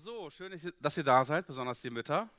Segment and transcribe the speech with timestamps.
[0.00, 2.30] So, schön, dass ihr da seid, besonders die Mütter.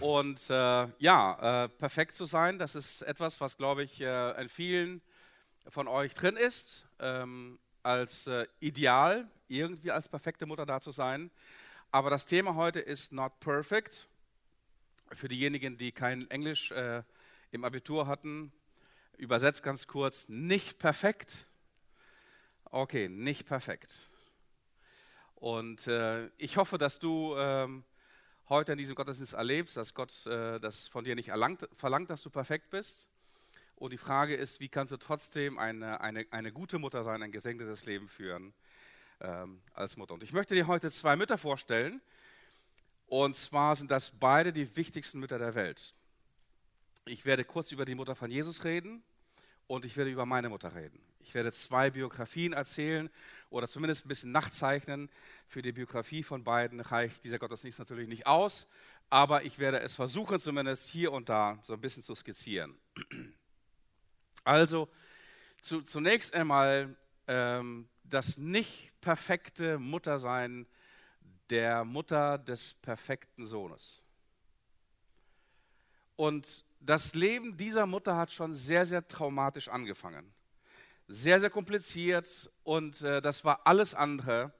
[0.00, 4.48] Und äh, ja, äh, perfekt zu sein, das ist etwas, was, glaube ich, äh, in
[4.48, 5.00] vielen
[5.68, 11.30] von euch drin ist, ähm, als äh, Ideal, irgendwie als perfekte Mutter da zu sein.
[11.92, 14.08] Aber das Thema heute ist not perfect.
[15.12, 17.04] Für diejenigen, die kein Englisch äh,
[17.52, 18.50] im Abitur hatten,
[19.18, 21.46] übersetzt ganz kurz, nicht perfekt.
[22.64, 24.09] Okay, nicht perfekt.
[25.40, 27.82] Und äh, ich hoffe, dass du ähm,
[28.50, 32.22] heute in diesem Gottesdienst erlebst, dass Gott äh, das von dir nicht erlangt, verlangt, dass
[32.22, 33.08] du perfekt bist.
[33.76, 37.32] Und die Frage ist, wie kannst du trotzdem eine, eine, eine gute Mutter sein, ein
[37.32, 38.52] gesegnetes Leben führen
[39.20, 40.12] ähm, als Mutter.
[40.12, 42.02] Und ich möchte dir heute zwei Mütter vorstellen.
[43.06, 45.94] Und zwar sind das beide die wichtigsten Mütter der Welt.
[47.06, 49.02] Ich werde kurz über die Mutter von Jesus reden
[49.66, 51.00] und ich werde über meine Mutter reden.
[51.22, 53.10] Ich werde zwei Biografien erzählen
[53.50, 55.10] oder zumindest ein bisschen nachzeichnen.
[55.46, 58.68] Für die Biografie von beiden reicht dieser Gottesdienst natürlich nicht aus,
[59.10, 62.76] aber ich werde es versuchen, zumindest hier und da so ein bisschen zu skizzieren.
[64.42, 64.88] Also
[65.60, 66.96] zu, zunächst einmal
[67.28, 70.66] ähm, das nicht perfekte Muttersein
[71.50, 74.00] der Mutter des perfekten Sohnes.
[76.16, 80.32] Und das Leben dieser Mutter hat schon sehr, sehr traumatisch angefangen
[81.10, 84.52] sehr, sehr kompliziert und äh, das war alles andere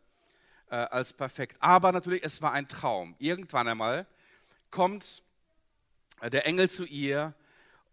[0.69, 1.57] äh, als perfekt.
[1.61, 3.15] Aber natürlich, es war ein Traum.
[3.19, 4.07] Irgendwann einmal
[4.69, 5.23] kommt
[6.21, 7.35] äh, der Engel zu ihr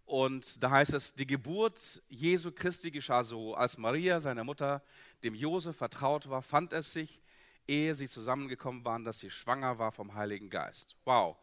[0.06, 4.82] und da heißt es, die Geburt Jesu Christi geschah so, als Maria, seine Mutter,
[5.22, 7.22] dem Josef vertraut war, fand es sich,
[7.68, 10.96] ehe sie zusammengekommen waren, dass sie schwanger war vom Heiligen Geist.
[11.06, 11.38] Wow.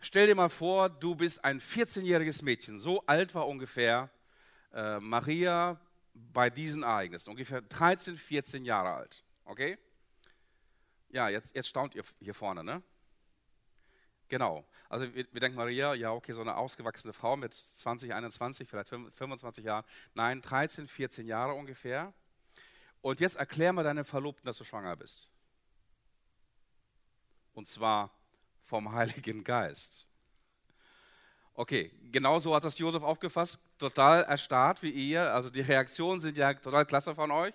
[0.00, 4.08] Stell dir mal vor, du bist ein 14-jähriges Mädchen, so alt war ungefähr
[4.72, 5.78] äh, Maria
[6.32, 9.24] bei diesen Ereignissen, ungefähr 13, 14 Jahre alt.
[9.44, 9.78] Okay?
[11.10, 12.82] Ja, jetzt, jetzt staunt ihr hier vorne, ne?
[14.28, 14.66] Genau.
[14.90, 18.88] Also wir, wir denken Maria, ja, okay, so eine ausgewachsene Frau mit 20, 21, vielleicht
[18.88, 19.84] 25 Jahren.
[20.14, 22.12] Nein, 13, 14 Jahre ungefähr.
[23.00, 25.30] Und jetzt erklär mal deinem Verlobten, dass du schwanger bist.
[27.54, 28.10] Und zwar
[28.62, 30.07] vom Heiligen Geist.
[31.58, 35.34] Okay, genau so hat das Josef aufgefasst, total erstarrt wie ihr.
[35.34, 37.52] Also die Reaktionen sind ja total klasse von euch.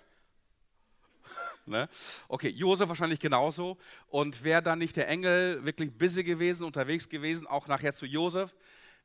[1.64, 1.88] ne?
[2.28, 3.78] Okay, Josef wahrscheinlich genauso.
[4.08, 8.54] Und wäre dann nicht der Engel wirklich busy gewesen, unterwegs gewesen, auch nachher zu Josef,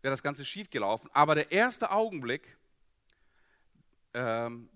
[0.01, 1.09] wäre das Ganze schief gelaufen.
[1.13, 2.57] Aber der erste Augenblick
[4.13, 4.67] ähm,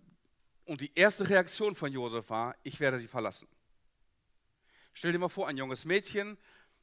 [0.64, 3.50] und die erste Reaktion von Josef war, ich werde sie verlassen.
[4.94, 6.38] Stell dir mal vor, ein junges Mädchen,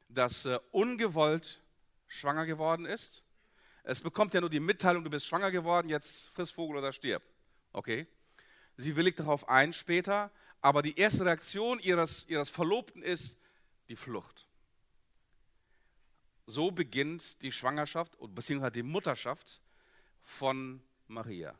[0.09, 1.59] das äh, ungewollt
[2.07, 3.23] schwanger geworden ist
[3.83, 7.23] es bekommt ja nur die Mitteilung, du bist schwanger geworden, jetzt friss Vogel oder stirb.
[7.73, 8.07] Okay?
[8.77, 10.31] Sie willigt darauf ein später,
[10.61, 13.39] aber die erste Reaktion ihres, ihres Verlobten ist
[13.89, 14.47] die Flucht.
[16.45, 19.61] So beginnt die Schwangerschaft beziehungsweise die Mutterschaft
[20.21, 21.55] von Maria.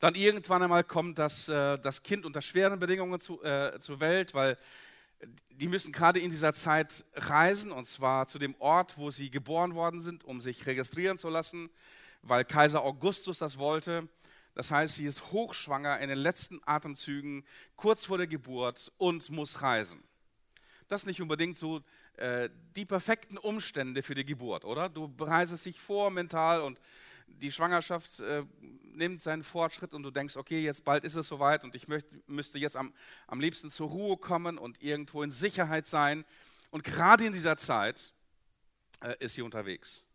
[0.00, 4.34] Dann irgendwann einmal kommt das, äh, das Kind unter schweren Bedingungen zu, äh, zur Welt,
[4.34, 4.58] weil
[5.50, 9.74] die müssen gerade in dieser Zeit reisen, und zwar zu dem Ort, wo sie geboren
[9.74, 11.70] worden sind, um sich registrieren zu lassen,
[12.22, 14.08] weil Kaiser Augustus das wollte.
[14.54, 17.44] Das heißt, sie ist hochschwanger in den letzten Atemzügen,
[17.76, 20.02] kurz vor der Geburt und muss reisen.
[20.88, 21.82] Das ist nicht unbedingt so
[22.16, 24.88] äh, die perfekten Umstände für die Geburt, oder?
[24.88, 26.78] Du bereitest dich vor mental und
[27.26, 28.44] die Schwangerschaft äh,
[28.94, 32.20] nimmt seinen Fortschritt und du denkst, okay, jetzt bald ist es soweit und ich möchte,
[32.26, 32.92] müsste jetzt am,
[33.26, 36.24] am liebsten zur Ruhe kommen und irgendwo in Sicherheit sein.
[36.70, 38.12] Und gerade in dieser Zeit
[39.00, 40.06] äh, ist sie unterwegs.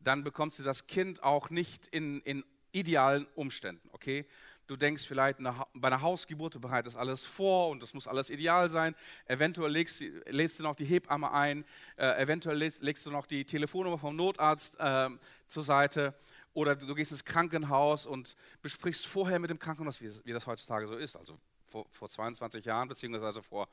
[0.00, 4.26] Dann bekommt sie das Kind auch nicht in, in idealen Umständen, okay?
[4.66, 5.38] Du denkst vielleicht
[5.74, 8.94] bei einer Hausgeburt, du bereitest alles vor und das muss alles ideal sein.
[9.26, 11.64] Eventuell legst, legst du noch die Hebamme ein,
[11.96, 15.10] äh, eventuell legst, legst, du noch die Telefonnummer vom Notarzt äh,
[15.46, 16.14] zur Seite
[16.54, 20.46] oder du, du, gehst ins Krankenhaus und besprichst vorher mit dem Krankenhaus, wie, wie das
[20.46, 21.16] heutzutage so ist.
[21.16, 23.68] Also vor, vor 22 Jahren, beziehungsweise vor,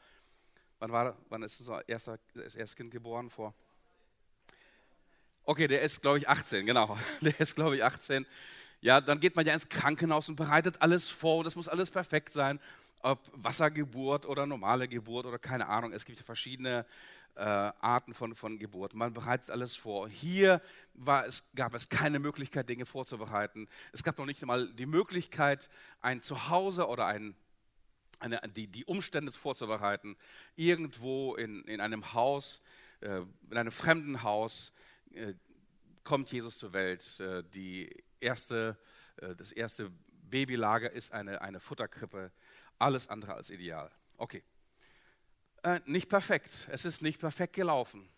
[0.80, 3.30] wann, war, wann ist das erste, das erste Kind geboren?
[3.30, 3.54] Vor.
[5.46, 6.98] Okay, der ist, glaube ich, 18, genau.
[7.22, 8.26] Der ist, glaube ich, 18
[8.82, 12.34] ja, dann geht man ja ins Krankenhaus und bereitet alles vor das muss alles perfekt
[12.34, 12.60] sein.
[13.04, 16.86] Ob Wassergeburt oder normale Geburt oder keine Ahnung, es gibt ja verschiedene
[17.36, 18.94] äh, Arten von, von Geburt.
[18.94, 20.10] Man bereitet alles vor.
[20.10, 20.62] Hier
[20.94, 23.68] war es, gab es keine Möglichkeit, Dinge vorzubereiten.
[23.92, 25.70] Es gab noch nicht einmal die Möglichkeit,
[26.02, 27.36] ein Zuhause oder ein,
[28.20, 30.16] eine, die, die Umstände vorzubereiten.
[30.56, 32.62] Irgendwo in, in einem Haus,
[33.00, 34.74] äh, in einem fremden Haus,
[35.14, 35.34] äh,
[36.04, 37.20] kommt Jesus zur Welt.
[37.20, 38.78] Äh, die erste,
[39.18, 39.92] äh, das erste
[40.30, 42.32] Babylager ist eine, eine Futterkrippe.
[42.80, 43.92] Alles andere als ideal.
[44.18, 44.44] Okay.
[45.64, 46.68] Äh, nicht perfekt.
[46.72, 48.10] Es ist nicht perfekt gelaufen.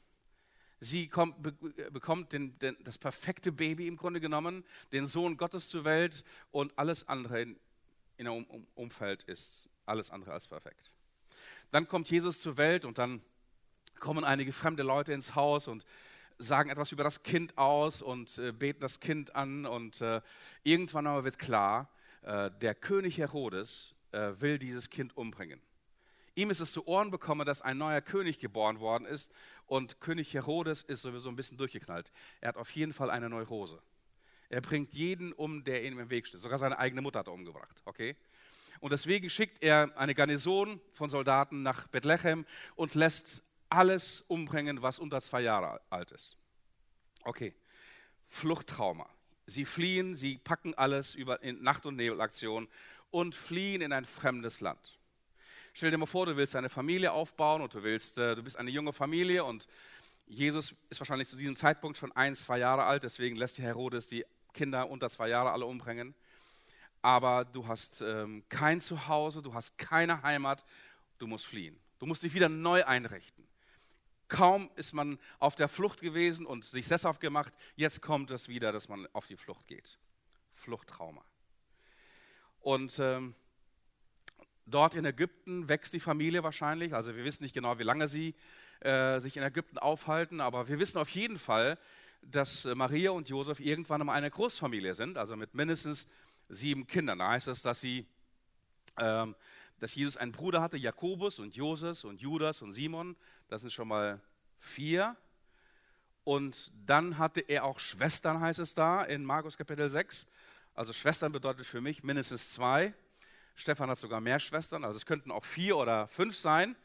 [0.79, 1.53] Sie kommt, be
[1.91, 6.77] bekommt den, den, das perfekte Baby im Grunde genommen, den Sohn Gottes zur Welt und
[6.77, 7.59] alles andere in,
[8.17, 10.93] in ihrem um Umfeld ist alles andere als perfekt.
[11.71, 13.21] Dann kommt Jesus zur Welt und dann
[13.99, 15.85] kommen einige fremde Leute ins Haus und
[16.43, 20.21] sagen etwas über das Kind aus und äh, beten das Kind an und äh,
[20.63, 21.89] irgendwann aber wird klar,
[22.21, 25.61] äh, der König Herodes äh, will dieses Kind umbringen.
[26.35, 29.33] Ihm ist es zu Ohren bekommen, dass ein neuer König geboren worden ist
[29.67, 32.11] und König Herodes ist sowieso ein bisschen durchgeknallt.
[32.41, 33.81] Er hat auf jeden Fall eine Neurose.
[34.49, 36.39] Er bringt jeden um, der ihm im Weg steht.
[36.39, 37.81] Sogar seine eigene Mutter hat er umgebracht.
[37.85, 38.15] Okay?
[38.79, 43.43] Und deswegen schickt er eine Garnison von Soldaten nach Bethlehem und lässt
[43.73, 46.37] alles umbringen, was unter zwei Jahre alt ist.
[47.23, 47.55] Okay,
[48.25, 49.09] Fluchttrauma.
[49.47, 52.67] Sie fliehen, sie packen alles über in Nacht- und Nebelaktion
[53.09, 54.99] und fliehen in ein fremdes Land.
[55.73, 58.57] Stell dir mal vor, du willst eine Familie aufbauen und du willst, äh, du bist
[58.57, 59.67] eine junge Familie und
[60.27, 64.07] Jesus ist wahrscheinlich zu diesem Zeitpunkt schon ein, zwei Jahre alt, deswegen lässt die Herodes
[64.07, 64.23] die
[64.53, 66.13] Kinder unter zwei Jahre alle umbringen.
[67.01, 70.63] Aber du hast ähm, kein Zuhause, du hast keine Heimat,
[71.17, 71.77] du musst fliehen.
[71.97, 73.47] Du musst dich wieder neu einrichten.
[74.27, 78.71] Kaum ist man auf der Flucht gewesen und sich sesshaft gemacht, jetzt kommt es wieder,
[78.71, 79.99] dass man auf die Flucht geht.
[80.55, 81.23] Fluchttrauma.
[82.61, 83.35] Und ähm,
[84.65, 86.93] dort in Ägypten wächst die Familie wahrscheinlich.
[86.93, 88.35] Also wir wissen nicht genau, wie lange sie
[88.79, 91.77] äh, sich in Ägypten aufhalten, aber wir wissen auf jeden Fall,
[92.21, 96.07] dass äh, Maria und Josef irgendwann einmal eine Großfamilie sind, also mit mindestens
[96.49, 97.19] sieben Kindern.
[97.19, 98.07] Da heißt es, dass sie
[98.97, 99.35] ähm,
[99.79, 103.15] dass Jesus einen Bruder hatte, Jakobus und Joses und Judas und Simon.
[103.47, 104.21] Das sind schon mal
[104.59, 105.15] vier.
[106.23, 110.27] Und dann hatte er auch Schwestern, heißt es da in Markus Kapitel 6.
[110.73, 112.93] Also Schwestern bedeutet für mich mindestens zwei.
[113.55, 116.75] Stefan hat sogar mehr Schwestern, also es könnten auch vier oder fünf sein.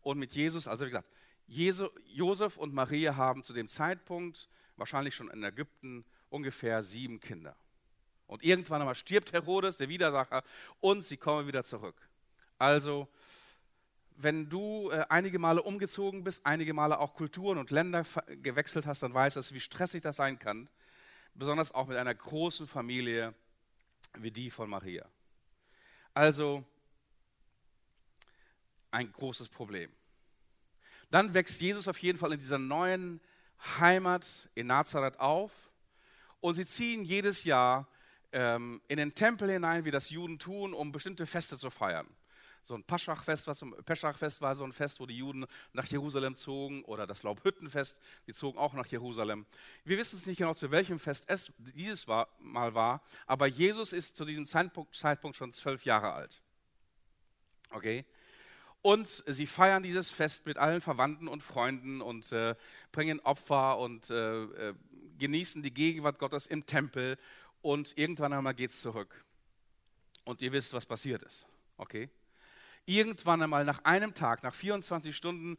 [0.00, 1.08] Und mit Jesus, also wie gesagt,
[1.46, 7.56] Jesu, Josef und Maria haben zu dem Zeitpunkt, wahrscheinlich schon in Ägypten, ungefähr sieben Kinder.
[8.26, 10.42] Und irgendwann einmal stirbt Herodes, der Widersacher,
[10.80, 12.05] und sie kommen wieder zurück.
[12.58, 13.08] Also,
[14.16, 18.04] wenn du äh, einige Male umgezogen bist, einige Male auch Kulturen und Länder
[18.42, 20.68] gewechselt hast, dann weißt du, wie stressig das sein kann.
[21.34, 23.34] Besonders auch mit einer großen Familie
[24.18, 25.04] wie die von Maria.
[26.14, 26.64] Also,
[28.90, 29.90] ein großes Problem.
[31.10, 33.20] Dann wächst Jesus auf jeden Fall in dieser neuen
[33.78, 35.70] Heimat in Nazareth auf
[36.40, 37.86] und sie ziehen jedes Jahr
[38.32, 42.06] ähm, in den Tempel hinein, wie das Juden tun, um bestimmte Feste zu feiern
[42.66, 46.82] so ein Paschachfest, was Peschachfest war so ein Fest, wo die Juden nach Jerusalem zogen,
[46.84, 49.46] oder das Laubhüttenfest, die zogen auch nach Jerusalem.
[49.84, 53.92] Wir wissen es nicht genau, zu welchem Fest es dieses war, Mal war, aber Jesus
[53.92, 56.42] ist zu diesem Zeitpunkt, Zeitpunkt schon zwölf Jahre alt.
[57.70, 58.04] Okay?
[58.82, 62.54] Und sie feiern dieses Fest mit allen Verwandten und Freunden und äh,
[62.92, 64.74] bringen Opfer und äh, äh,
[65.18, 67.18] genießen die Gegenwart Gottes im Tempel.
[67.62, 69.24] Und irgendwann einmal geht es zurück.
[70.24, 71.46] Und ihr wisst, was passiert ist.
[71.76, 72.08] Okay?
[72.86, 75.58] Irgendwann einmal nach einem Tag, nach 24 Stunden,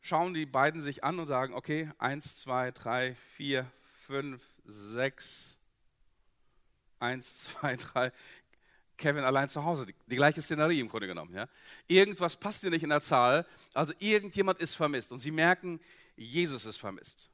[0.00, 3.70] schauen die beiden sich an und sagen, okay, eins, zwei, drei, vier,
[4.06, 5.58] fünf, sechs,
[6.98, 8.12] eins, zwei, drei.
[8.96, 11.34] Kevin allein zu Hause, die, die, gleiche Szenerie im Grunde genommen.
[11.34, 11.48] Ja?
[11.86, 15.80] Irgendwas passt hier nicht in der Zahl, also irgendjemand ist vermisst und sie merken,
[16.16, 17.28] Jesus ist vermisst.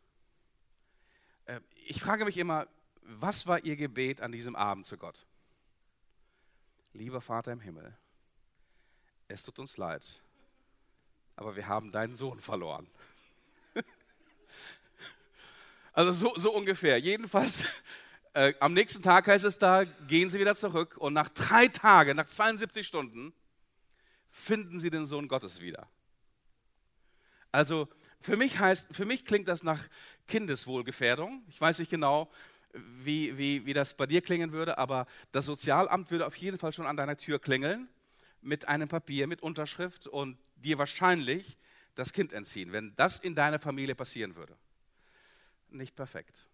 [1.44, 2.66] Äh, ich frage mich immer,
[3.02, 5.24] was war ihr Gebet an diesem Abend zu Gott?
[6.94, 7.96] Lieber Vater im Himmel,
[9.32, 10.02] es tut uns leid,
[11.36, 12.86] aber wir haben deinen Sohn verloren.
[15.92, 16.98] also so, so ungefähr.
[16.98, 17.64] Jedenfalls,
[18.34, 22.16] äh, am nächsten Tag heißt es da, gehen sie wieder zurück und nach drei Tagen,
[22.16, 23.32] nach 72 Stunden,
[24.28, 25.88] finden sie den Sohn Gottes wieder.
[27.50, 27.88] Also
[28.20, 29.82] für mich heißt, für mich klingt das nach
[30.28, 31.42] Kindeswohlgefährdung.
[31.48, 32.30] Ich weiß nicht genau,
[32.72, 36.72] wie, wie, wie das bei dir klingen würde, aber das Sozialamt würde auf jeden Fall
[36.72, 37.88] schon an deiner Tür klingeln
[38.42, 41.56] mit einem Papier, mit Unterschrift und dir wahrscheinlich
[41.94, 44.56] das Kind entziehen, wenn das in deiner Familie passieren würde.
[45.68, 46.48] Nicht perfekt.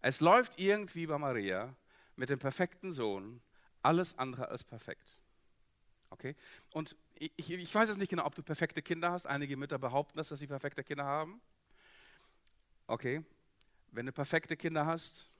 [0.00, 1.74] Es läuft irgendwie bei Maria
[2.16, 3.40] mit dem perfekten Sohn
[3.82, 5.20] alles andere als perfekt.
[6.10, 6.34] Okay?
[6.72, 9.26] Und ich, ich weiß jetzt nicht genau, ob du perfekte Kinder hast.
[9.26, 11.40] Einige Mütter behaupten das, dass sie perfekte Kinder haben.
[12.86, 13.24] Okay?
[13.90, 15.30] Wenn du perfekte Kinder hast,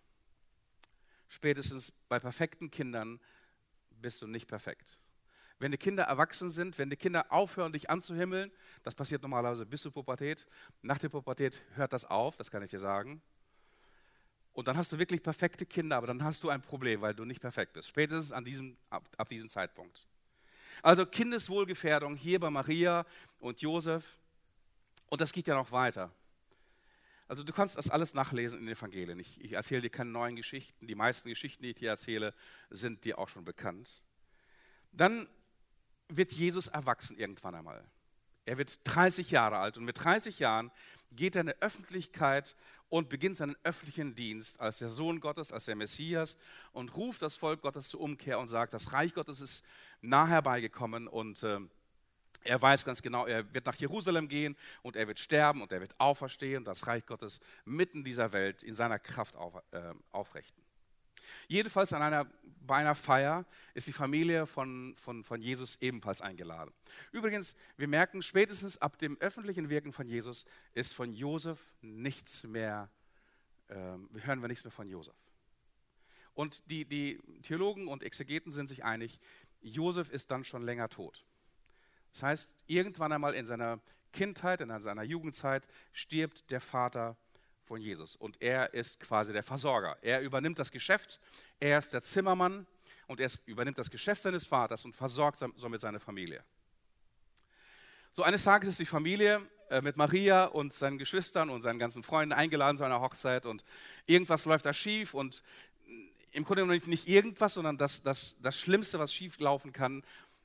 [1.28, 3.20] spätestens bei perfekten Kindern
[4.00, 5.00] bist du nicht perfekt.
[5.58, 8.52] Wenn die Kinder erwachsen sind, wenn die Kinder aufhören, dich anzuhimmeln,
[8.84, 10.46] das passiert normalerweise bis zur Pubertät.
[10.82, 13.20] Nach der Pubertät hört das auf, das kann ich dir sagen.
[14.52, 17.24] Und dann hast du wirklich perfekte Kinder, aber dann hast du ein Problem, weil du
[17.24, 17.88] nicht perfekt bist.
[17.88, 20.06] Spätestens an diesem, ab, ab diesem Zeitpunkt.
[20.82, 23.04] Also Kindeswohlgefährdung hier bei Maria
[23.40, 24.18] und Josef.
[25.06, 26.12] Und das geht ja noch weiter.
[27.28, 29.18] Also du kannst das alles nachlesen in den Evangelien.
[29.20, 30.86] Ich, ich erzähle dir keine neuen Geschichten.
[30.86, 32.34] Die meisten Geschichten, die ich dir erzähle,
[32.70, 34.02] sind dir auch schon bekannt.
[34.92, 35.28] Dann
[36.08, 37.84] wird Jesus erwachsen irgendwann einmal.
[38.46, 40.70] Er wird 30 Jahre alt und mit 30 Jahren
[41.12, 42.54] geht er in die Öffentlichkeit
[42.88, 46.38] und beginnt seinen öffentlichen Dienst als der Sohn Gottes, als der Messias
[46.72, 49.66] und ruft das Volk Gottes zur Umkehr und sagt, das Reich Gottes ist
[50.00, 51.60] nah herbeigekommen und äh,
[52.44, 55.80] er weiß ganz genau, er wird nach Jerusalem gehen und er wird sterben und er
[55.80, 60.62] wird auferstehen und das Reich Gottes mitten dieser Welt in seiner Kraft auf, äh, aufrichten.
[61.46, 62.26] Jedenfalls an einer,
[62.66, 66.72] bei einer Feier ist die Familie von, von, von Jesus ebenfalls eingeladen.
[67.12, 72.88] Übrigens, wir merken, spätestens ab dem öffentlichen Wirken von Jesus ist von Josef nichts mehr,
[73.68, 75.14] äh, hören wir nichts mehr von Josef.
[76.34, 79.18] Und die, die Theologen und Exegeten sind sich einig,
[79.60, 81.24] Josef ist dann schon länger tot.
[82.12, 83.80] Das heißt, irgendwann einmal in seiner
[84.12, 87.16] Kindheit, in seiner Jugendzeit stirbt der Vater
[87.64, 89.98] von Jesus und er ist quasi der Versorger.
[90.02, 91.20] Er übernimmt das Geschäft,
[91.60, 92.66] er ist der Zimmermann
[93.06, 96.42] und er übernimmt das Geschäft seines Vaters und versorgt somit seine Familie.
[98.12, 102.02] So eines Tages ist die Familie äh, mit Maria und seinen Geschwistern und seinen ganzen
[102.02, 103.64] Freunden eingeladen zu einer Hochzeit und
[104.06, 105.42] irgendwas läuft da schief und
[106.32, 110.02] im Grunde genommen nicht irgendwas, sondern das, das, das Schlimmste, was schief laufen kann,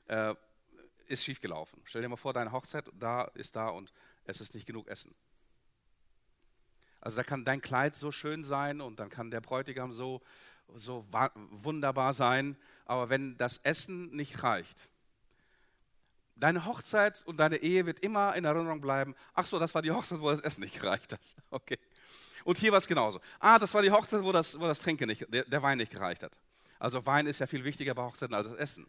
[0.08, 0.34] äh,
[1.06, 1.80] ist schiefgelaufen.
[1.84, 3.92] Stell dir mal vor, deine Hochzeit da ist da und
[4.24, 5.14] es ist nicht genug Essen.
[7.00, 10.22] Also da kann dein Kleid so schön sein und dann kann der Bräutigam so,
[10.74, 11.04] so
[11.50, 12.56] wunderbar sein,
[12.86, 14.88] aber wenn das Essen nicht reicht,
[16.36, 19.14] deine Hochzeit und deine Ehe wird immer in Erinnerung bleiben.
[19.34, 21.20] Ach so, das war die Hochzeit, wo das Essen nicht gereicht hat.
[21.50, 21.78] Okay.
[22.44, 23.20] Und hier war es genauso.
[23.38, 25.90] Ah, das war die Hochzeit, wo das, wo das Trinken nicht, der, der Wein nicht
[25.90, 26.38] gereicht hat.
[26.78, 28.86] Also Wein ist ja viel wichtiger bei Hochzeiten als das Essen.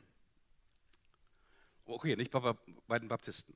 [1.86, 2.54] Okay, nicht bei,
[2.88, 3.56] bei den Baptisten.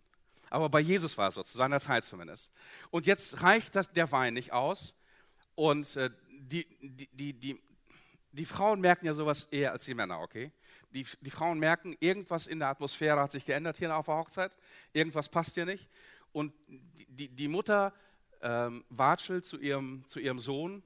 [0.50, 2.52] Aber bei Jesus war es so, zu seiner Zeit zumindest.
[2.90, 4.96] Und jetzt reicht das, der Wein nicht aus.
[5.56, 7.62] Und äh, die, die, die, die,
[8.32, 10.52] die Frauen merken ja sowas eher als die Männer, okay?
[10.92, 14.56] Die, die Frauen merken, irgendwas in der Atmosphäre hat sich geändert hier auf der Hochzeit.
[14.94, 15.90] Irgendwas passt hier nicht.
[16.32, 16.54] Und
[17.08, 17.94] die, die Mutter
[18.42, 20.84] ähm, watschelt zu ihrem, zu ihrem Sohn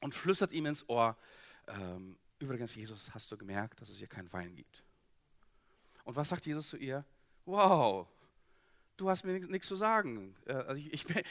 [0.00, 1.16] und flüstert ihm ins Ohr,
[1.68, 4.82] ähm, übrigens, Jesus, hast du gemerkt, dass es hier keinen Wein gibt?
[6.04, 7.04] Und was sagt Jesus zu ihr?
[7.44, 8.08] Wow,
[8.96, 10.34] du hast mir nichts zu sagen.
[10.46, 11.22] Äh, also ich, ich, bin,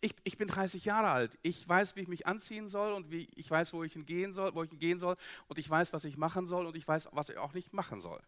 [0.00, 1.38] ich, ich, bin 30 Jahre alt.
[1.42, 4.54] Ich weiß, wie ich mich anziehen soll und wie, ich weiß, wo ich hingehen soll,
[4.54, 5.16] wo ich hingehen soll
[5.48, 8.00] und ich weiß, was ich machen soll und ich weiß, was ich auch nicht machen
[8.00, 8.20] soll.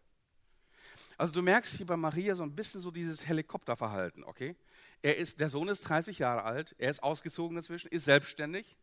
[1.17, 4.55] Also du merkst hier bei Maria so ein bisschen so dieses Helikopterverhalten, okay?
[5.01, 8.75] Er ist, der Sohn ist 30 Jahre alt, er ist ausgezogen inzwischen, ist selbstständig,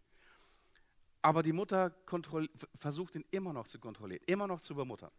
[1.23, 1.95] aber die Mutter
[2.75, 5.11] versucht ihn immer noch zu kontrollieren, immer noch zu übermuttern.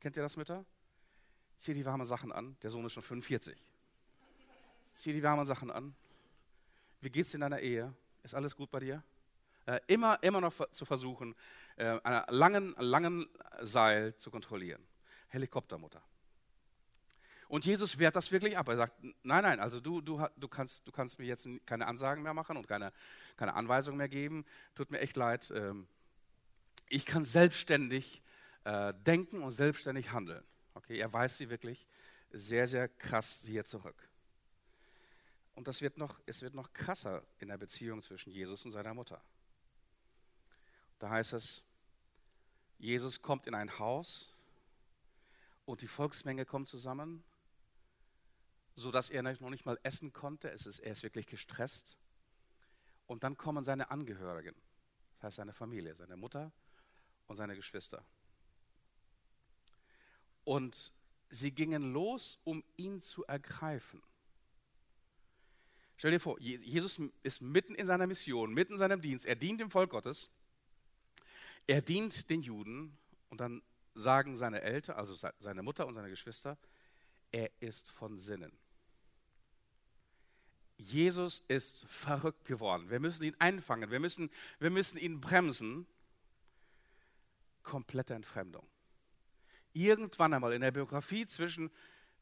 [0.00, 0.64] Kennt ihr das, Mütter?
[1.56, 2.56] Zieh die warmen Sachen an.
[2.62, 3.56] Der Sohn ist schon 45.
[4.92, 5.94] Zieh die warmen Sachen an.
[7.00, 7.92] Wie geht's in deiner Ehe?
[8.22, 9.02] Ist alles gut bei dir?
[9.66, 11.34] Äh, immer, immer noch zu versuchen,
[11.76, 13.26] äh, einer langen, langen
[13.60, 14.82] Seil zu kontrollieren.
[15.28, 16.02] Helikoptermutter.
[17.48, 18.68] Und Jesus wehrt das wirklich ab.
[18.68, 22.22] Er sagt, nein, nein, also du, du, du, kannst, du kannst mir jetzt keine Ansagen
[22.22, 22.92] mehr machen und keine,
[23.36, 24.44] keine Anweisungen mehr geben.
[24.74, 25.52] Tut mir echt leid.
[25.54, 25.86] Ähm,
[26.88, 28.22] ich kann selbstständig
[28.64, 30.44] äh, denken und selbstständig handeln.
[30.74, 31.86] Okay, er weist sie wirklich
[32.30, 34.08] sehr, sehr krass hier zurück.
[35.54, 38.92] Und das wird noch, es wird noch krasser in der Beziehung zwischen Jesus und seiner
[38.92, 39.22] Mutter.
[40.98, 41.64] Da heißt es,
[42.78, 44.32] Jesus kommt in ein Haus
[45.64, 47.22] und die Volksmenge kommt zusammen,
[48.74, 50.50] sodass er noch nicht mal essen konnte.
[50.50, 51.98] Es ist, er ist wirklich gestresst.
[53.06, 54.54] Und dann kommen seine Angehörigen,
[55.16, 56.52] das heißt seine Familie, seine Mutter
[57.26, 58.04] und seine Geschwister.
[60.44, 60.92] Und
[61.30, 64.02] sie gingen los, um ihn zu ergreifen.
[65.96, 69.24] Stell dir vor, Jesus ist mitten in seiner Mission, mitten in seinem Dienst.
[69.24, 70.30] Er dient dem Volk Gottes.
[71.66, 72.96] Er dient den Juden.
[73.30, 73.62] Und dann
[73.94, 76.58] sagen seine Eltern, also seine Mutter und seine Geschwister,
[77.32, 78.52] er ist von Sinnen.
[80.76, 82.90] Jesus ist verrückt geworden.
[82.90, 83.90] Wir müssen ihn einfangen.
[83.90, 85.86] Wir müssen, wir müssen ihn bremsen.
[87.62, 88.68] Komplette Entfremdung
[89.74, 91.70] irgendwann einmal in der Biografie zwischen,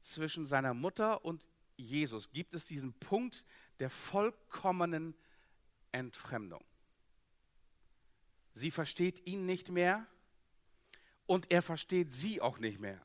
[0.00, 3.46] zwischen seiner Mutter und Jesus gibt es diesen Punkt
[3.78, 5.14] der vollkommenen
[5.92, 6.64] Entfremdung.
[8.52, 10.06] Sie versteht ihn nicht mehr
[11.26, 13.00] und er versteht sie auch nicht mehr.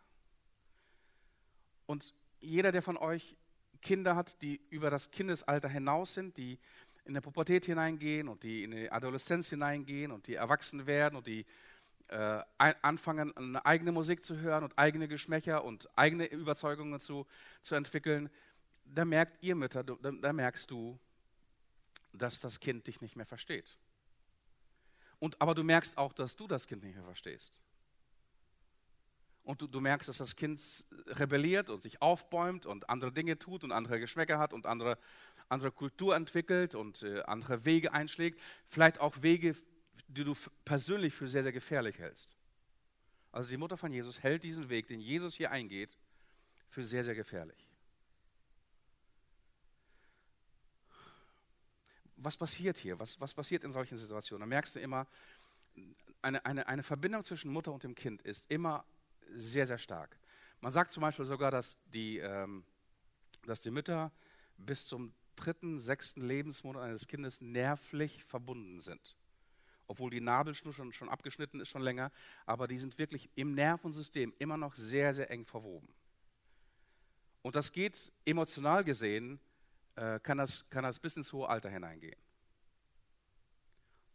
[1.86, 3.38] Und jeder, der von euch
[3.82, 6.60] Kinder hat, die über das Kindesalter hinaus sind, die
[7.06, 11.28] in der Pubertät hineingehen und die in die Adoleszenz hineingehen und die erwachsen werden und
[11.28, 11.46] die
[12.10, 17.26] äh, anfangen, eine eigene Musik zu hören und eigene Geschmäcker und eigene Überzeugungen zu,
[17.62, 18.30] zu entwickeln,
[18.86, 20.98] da merkt ihr Mütter, da, da merkst du,
[22.14, 23.78] dass das Kind dich nicht mehr versteht.
[25.20, 27.60] Und, aber du merkst auch, dass du das Kind nicht mehr verstehst.
[29.44, 33.64] Und du, du, merkst, dass das Kind rebelliert und sich aufbäumt und andere Dinge tut
[33.64, 34.98] und andere Geschmäcker hat und andere,
[35.48, 38.42] andere Kultur entwickelt und äh, andere Wege einschlägt.
[38.66, 39.56] Vielleicht auch Wege,
[40.08, 40.36] die du
[40.66, 42.36] persönlich für sehr, sehr gefährlich hältst.
[43.32, 45.98] Also die Mutter von Jesus hält diesen Weg, den Jesus hier eingeht,
[46.70, 47.68] für sehr, sehr gefährlich.
[52.16, 53.00] Was passiert hier?
[53.00, 54.42] Was, was passiert in solchen Situationen?
[54.42, 55.06] Da merkst du immer,
[56.22, 58.84] eine, eine, eine Verbindung zwischen Mutter und dem Kind ist immer
[59.36, 60.18] sehr, sehr stark.
[60.62, 62.64] Man sagt zum Beispiel sogar, dass die, ähm,
[63.46, 64.12] dass die Mütter
[64.58, 69.16] bis zum dritten, sechsten Lebensmonat eines Kindes nervlich verbunden sind
[69.88, 72.12] obwohl die Nabelschnur schon, schon abgeschnitten ist, schon länger,
[72.46, 75.90] aber die sind wirklich im Nervensystem immer noch sehr, sehr eng verwoben.
[77.42, 79.40] Und das geht emotional gesehen,
[79.96, 82.27] äh, kann, das, kann das bis ins hohe Alter hineingehen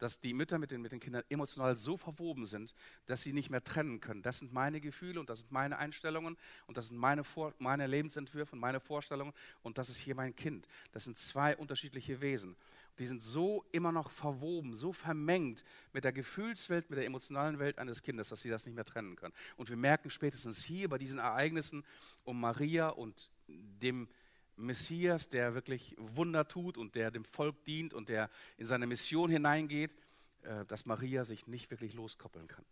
[0.03, 2.75] dass die Mütter mit den, mit den Kindern emotional so verwoben sind,
[3.07, 4.21] dass sie nicht mehr trennen können.
[4.21, 7.87] Das sind meine Gefühle und das sind meine Einstellungen und das sind meine, Vor meine
[7.87, 9.33] Lebensentwürfe und meine Vorstellungen
[9.63, 10.67] und das ist hier mein Kind.
[10.91, 12.57] Das sind zwei unterschiedliche Wesen.
[12.99, 17.79] Die sind so immer noch verwoben, so vermengt mit der Gefühlswelt, mit der emotionalen Welt
[17.79, 19.35] eines Kindes, dass sie das nicht mehr trennen können.
[19.57, 21.85] Und wir merken spätestens hier bei diesen Ereignissen
[22.25, 24.09] um Maria und dem
[24.57, 29.31] Messias, der wirklich Wunder tut und der dem Volk dient und der in seine Mission
[29.31, 29.97] hineingeht,
[30.43, 32.65] äh, dass Maria sich nicht wirklich loskoppeln kann.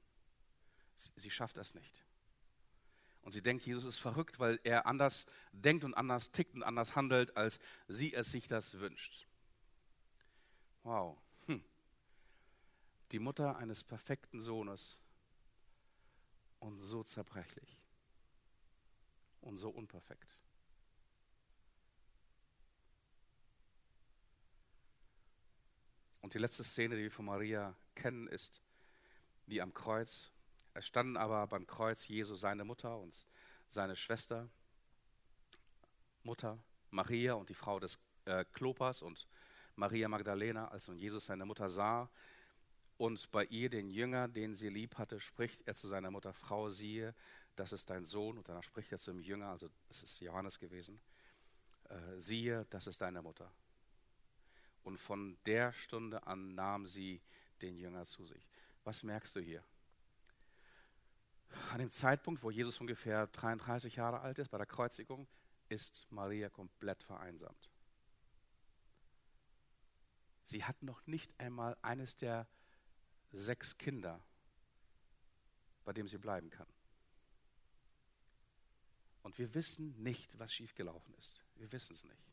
[0.97, 2.05] Sie schafft das nicht.
[3.23, 6.97] Und sie denkt, Jesus ist verrückt, weil er anders denkt und anders tickt und anders
[6.97, 9.27] handelt, als sie es sich das wünscht.
[10.83, 11.19] Wow.
[11.47, 11.63] Hm.
[13.13, 15.01] Die Mutter eines perfekten Sohnes
[16.59, 17.87] und so zerbrechlich
[19.41, 20.39] und so unperfekt.
[26.21, 28.63] Und die letzte Szene, die wir von Maria kennen, ist
[29.47, 30.31] die am Kreuz.
[30.75, 33.27] Es standen aber beim Kreuz Jesu seine Mutter und
[33.69, 34.49] seine Schwester,
[36.23, 36.59] Mutter
[36.91, 39.27] Maria und die Frau des äh, Klopas und
[39.77, 42.11] Maria Magdalena, als nun Jesus seine Mutter sah
[43.01, 46.69] und bei ihr den Jünger, den sie lieb hatte, spricht er zu seiner Mutter, Frau,
[46.69, 47.15] siehe,
[47.57, 48.37] das ist dein Sohn.
[48.37, 51.01] Und danach spricht er zu dem Jünger, also es ist Johannes gewesen,
[51.89, 53.51] äh, siehe, das ist deine Mutter.
[54.83, 57.21] Und von der Stunde an nahm sie
[57.63, 58.49] den Jünger zu sich.
[58.85, 59.63] Was merkst du hier?
[61.73, 65.27] An dem Zeitpunkt, wo Jesus ungefähr 33 Jahre alt ist, bei der Kreuzigung,
[65.69, 67.71] ist Maria komplett vereinsamt.
[70.45, 72.49] Sie hat noch nicht einmal eines der
[73.33, 74.21] sechs Kinder,
[75.85, 76.67] bei dem sie bleiben kann.
[79.23, 81.45] Und wir wissen nicht, was schiefgelaufen ist.
[81.57, 82.30] Wir wissen es nicht.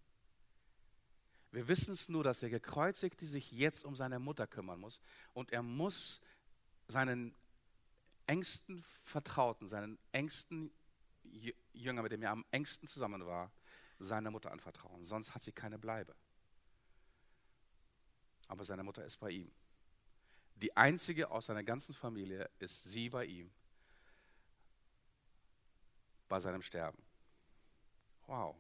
[1.51, 4.99] Wir wissen es nur, dass der Gekreuzigte sich jetzt um seine Mutter kümmern muss
[5.33, 6.21] und er muss
[6.87, 7.33] seinen
[8.25, 10.71] engsten Vertrauten, seinen engsten
[11.73, 13.51] Jünger, mit dem er am engsten zusammen war,
[13.99, 15.03] seiner Mutter anvertrauen.
[15.03, 16.15] Sonst hat sie keine Bleibe.
[18.47, 19.51] Aber seine Mutter ist bei ihm.
[20.55, 23.51] Die einzige aus seiner ganzen Familie ist sie bei ihm,
[26.27, 27.01] bei seinem Sterben.
[28.25, 28.55] Wow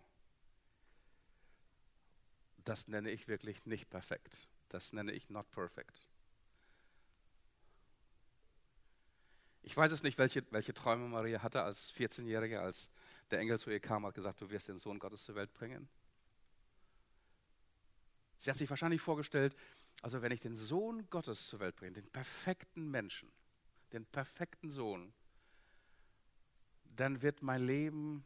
[2.67, 4.47] das nenne ich wirklich nicht perfekt.
[4.67, 6.09] Das nenne ich not perfect.
[9.63, 12.89] Ich weiß es nicht, welche, welche Träume Maria hatte als 14-Jährige, als
[13.31, 15.87] der Engel zu ihr kam und gesagt, du wirst den Sohn Gottes zur Welt bringen.
[18.37, 19.55] Sie hat sich wahrscheinlich vorgestellt,
[20.01, 23.31] also wenn ich den Sohn Gottes zur Welt bringe, den perfekten Menschen,
[23.93, 25.13] den perfekten Sohn,
[26.95, 28.25] dann wird mein Leben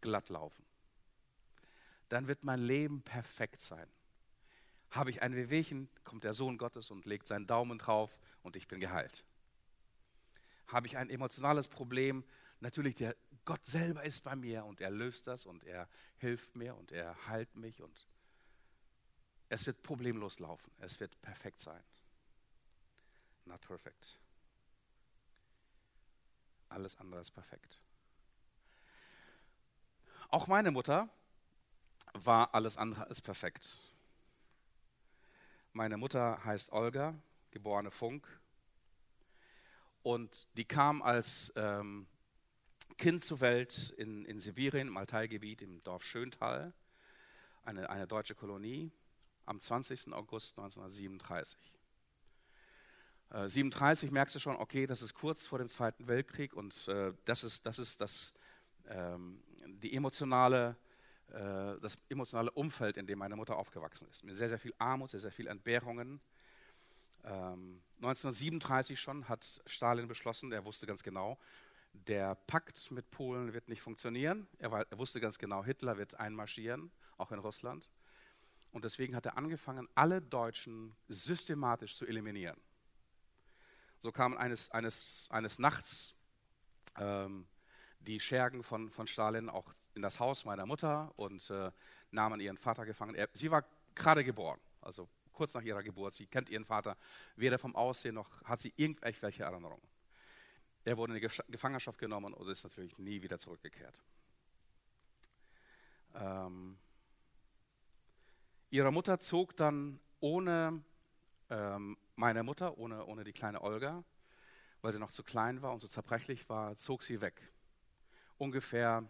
[0.00, 0.66] glatt laufen
[2.08, 3.88] dann wird mein Leben perfekt sein.
[4.90, 8.68] Habe ich ein Wehwehchen, kommt der Sohn Gottes und legt seinen Daumen drauf und ich
[8.68, 9.24] bin geheilt.
[10.68, 12.24] Habe ich ein emotionales Problem,
[12.60, 15.88] natürlich der Gott selber ist bei mir und er löst das und er
[16.18, 18.06] hilft mir und er heilt mich und
[19.48, 20.72] es wird problemlos laufen.
[20.78, 21.82] Es wird perfekt sein.
[23.44, 24.18] Not perfect.
[26.68, 27.80] Alles andere ist perfekt.
[30.28, 31.08] Auch meine Mutter
[32.14, 33.78] war alles andere als perfekt.
[35.72, 37.14] Meine Mutter heißt Olga,
[37.50, 38.26] geborene Funk.
[40.02, 42.06] Und die kam als ähm,
[42.96, 46.72] Kind zur Welt in, in Sibirien, im Altaigebiet, im Dorf Schöntal,
[47.64, 48.90] eine, eine deutsche Kolonie,
[49.44, 50.12] am 20.
[50.12, 51.58] August 1937.
[53.30, 57.12] Äh, 37 merkst du schon, okay, das ist kurz vor dem Zweiten Weltkrieg und äh,
[57.24, 58.34] das ist das, ist das
[58.88, 60.85] ähm, die emotionale, äh,
[61.80, 64.24] das emotionale Umfeld, in dem meine Mutter aufgewachsen ist.
[64.24, 66.20] Mit sehr, sehr viel Armut, sehr, sehr viel Entbehrungen.
[67.24, 71.38] Ähm, 1937 schon hat Stalin beschlossen, er wusste ganz genau,
[71.92, 74.46] der Pakt mit Polen wird nicht funktionieren.
[74.58, 77.90] Er, war, er, wusste ganz genau, Hitler wird einmarschieren, auch in Russland.
[78.72, 82.60] Und deswegen hat er angefangen, alle Deutschen systematisch zu eliminieren.
[83.98, 86.14] So kamen eines, eines, eines Nachts
[86.98, 87.46] ähm,
[88.00, 91.72] die Schergen von, von Stalin auch in das Haus meiner Mutter und äh,
[92.10, 93.14] nahmen ihren Vater gefangen.
[93.14, 96.14] Er, sie war gerade geboren, also kurz nach ihrer Geburt.
[96.14, 96.96] Sie kennt ihren Vater
[97.34, 99.86] weder vom Aussehen noch hat sie irgendwelche Erinnerungen.
[100.84, 104.00] Er wurde in die Gefangenschaft genommen und ist natürlich nie wieder zurückgekehrt.
[106.14, 106.78] Ähm,
[108.70, 110.82] ihre Mutter zog dann ohne
[111.50, 114.04] ähm, meine Mutter, ohne, ohne die kleine Olga,
[114.80, 117.50] weil sie noch zu klein war und so zerbrechlich war, zog sie weg.
[118.38, 119.08] Ungefähr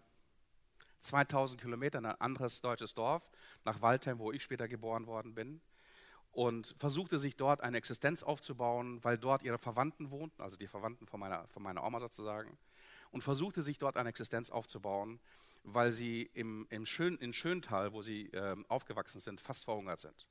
[1.07, 3.31] 2000 Kilometer in ein anderes deutsches Dorf,
[3.64, 5.61] nach Waldheim, wo ich später geboren worden bin
[6.37, 11.07] und versuchte sich dort eine Existenz aufzubauen, weil dort ihre Verwandten wohnten, also die Verwandten
[11.07, 12.59] von meiner, von meiner Oma sozusagen,
[13.11, 15.19] und versuchte sich dort eine Existenz aufzubauen,
[15.64, 20.27] weil sie im, im Schön, in Schöntal, wo sie äh, aufgewachsen sind, fast verhungert sind.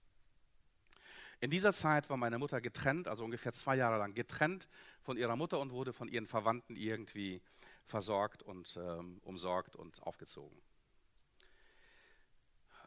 [1.40, 4.70] In dieser Zeit war meine Mutter getrennt, also ungefähr zwei Jahre lang getrennt
[5.02, 7.42] von ihrer Mutter und wurde von ihren Verwandten irgendwie
[7.86, 10.62] versorgt und ähm, umsorgt und aufgezogen.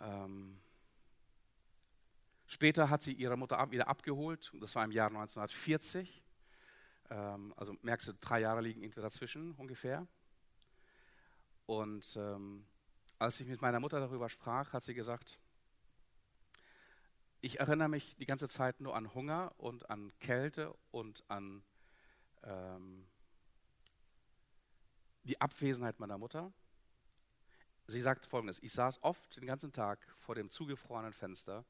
[0.01, 0.61] Ähm,
[2.51, 6.25] Später hat sie ihre Mutter wieder abgeholt, das war im Jahr 1940.
[7.11, 10.07] Ähm, also merkst du, drei Jahre liegen irgendwie dazwischen ungefähr.
[11.67, 12.65] Und ähm,
[13.19, 15.39] als ich mit meiner Mutter darüber sprach, hat sie gesagt,
[17.43, 21.63] ich erinnere mich die ganze Zeit nur an Hunger und an Kälte und an
[22.45, 23.07] ähm,
[25.29, 26.53] die Abwesenheit meiner Mutter.
[27.87, 31.65] Sie sagt folgendes, ich saß oft den ganzen Tag vor dem zugefrorenen Fenster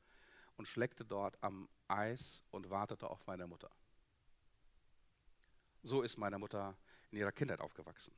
[0.57, 3.71] und schleckte dort am Eis und wartete auf meine Mutter.
[5.83, 6.77] So ist meine Mutter
[7.11, 8.15] in ihrer Kindheit aufgewachsen.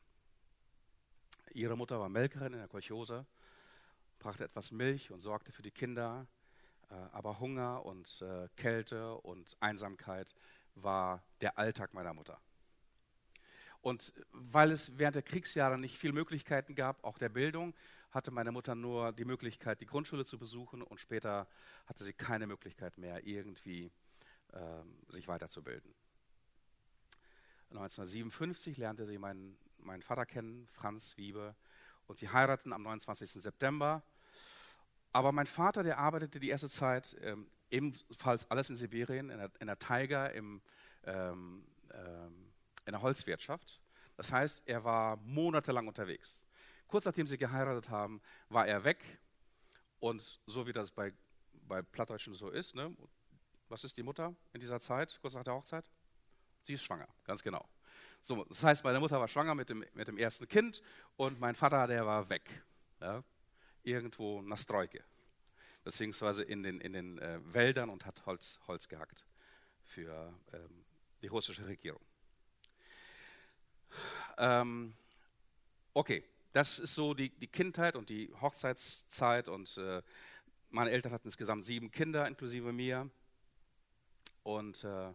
[1.52, 3.26] Ihre Mutter war Melkerin in der Kolchose,
[4.18, 6.26] brachte etwas Milch und sorgte für die Kinder,
[6.90, 10.34] äh, aber Hunger und äh, Kälte und Einsamkeit
[10.74, 12.40] war der Alltag meiner Mutter.
[13.82, 17.74] Und weil es während der Kriegsjahre nicht viele Möglichkeiten gab, auch der Bildung,
[18.10, 21.46] hatte meine Mutter nur die Möglichkeit, die Grundschule zu besuchen und später
[21.86, 23.90] hatte sie keine Möglichkeit mehr, irgendwie
[24.52, 25.94] ähm, sich weiterzubilden.
[27.70, 31.54] 1957 lernte sie meinen, meinen Vater kennen, Franz Wiebe,
[32.06, 33.30] und sie heirateten am 29.
[33.30, 34.02] September.
[35.12, 39.50] Aber mein Vater, der arbeitete die erste Zeit ähm, ebenfalls alles in Sibirien, in der,
[39.60, 40.60] in der Taiga, im,
[41.04, 42.49] ähm, ähm,
[42.86, 43.80] in der Holzwirtschaft.
[44.16, 46.46] Das heißt, er war monatelang unterwegs.
[46.86, 49.20] Kurz nachdem sie geheiratet haben, war er weg.
[49.98, 51.12] Und so wie das bei,
[51.68, 52.94] bei Plattdeutschen so ist, ne?
[53.68, 55.88] was ist die Mutter in dieser Zeit, kurz nach der Hochzeit?
[56.62, 57.66] Sie ist schwanger, ganz genau.
[58.20, 60.82] So, das heißt, meine Mutter war schwanger mit dem, mit dem ersten Kind
[61.16, 62.64] und mein Vater, der war weg.
[63.00, 63.22] Ja?
[63.82, 65.02] Irgendwo nach Streuke,
[65.84, 69.24] beziehungsweise in den, in den äh, Wäldern und hat Holz, Holz gehackt
[69.82, 70.84] für ähm,
[71.22, 72.02] die russische Regierung.
[74.40, 74.94] Ähm,
[75.92, 76.24] okay,
[76.54, 80.02] das ist so die, die Kindheit und die Hochzeitszeit und äh,
[80.70, 83.10] meine Eltern hatten insgesamt sieben Kinder, inklusive mir.
[84.42, 85.12] Und äh,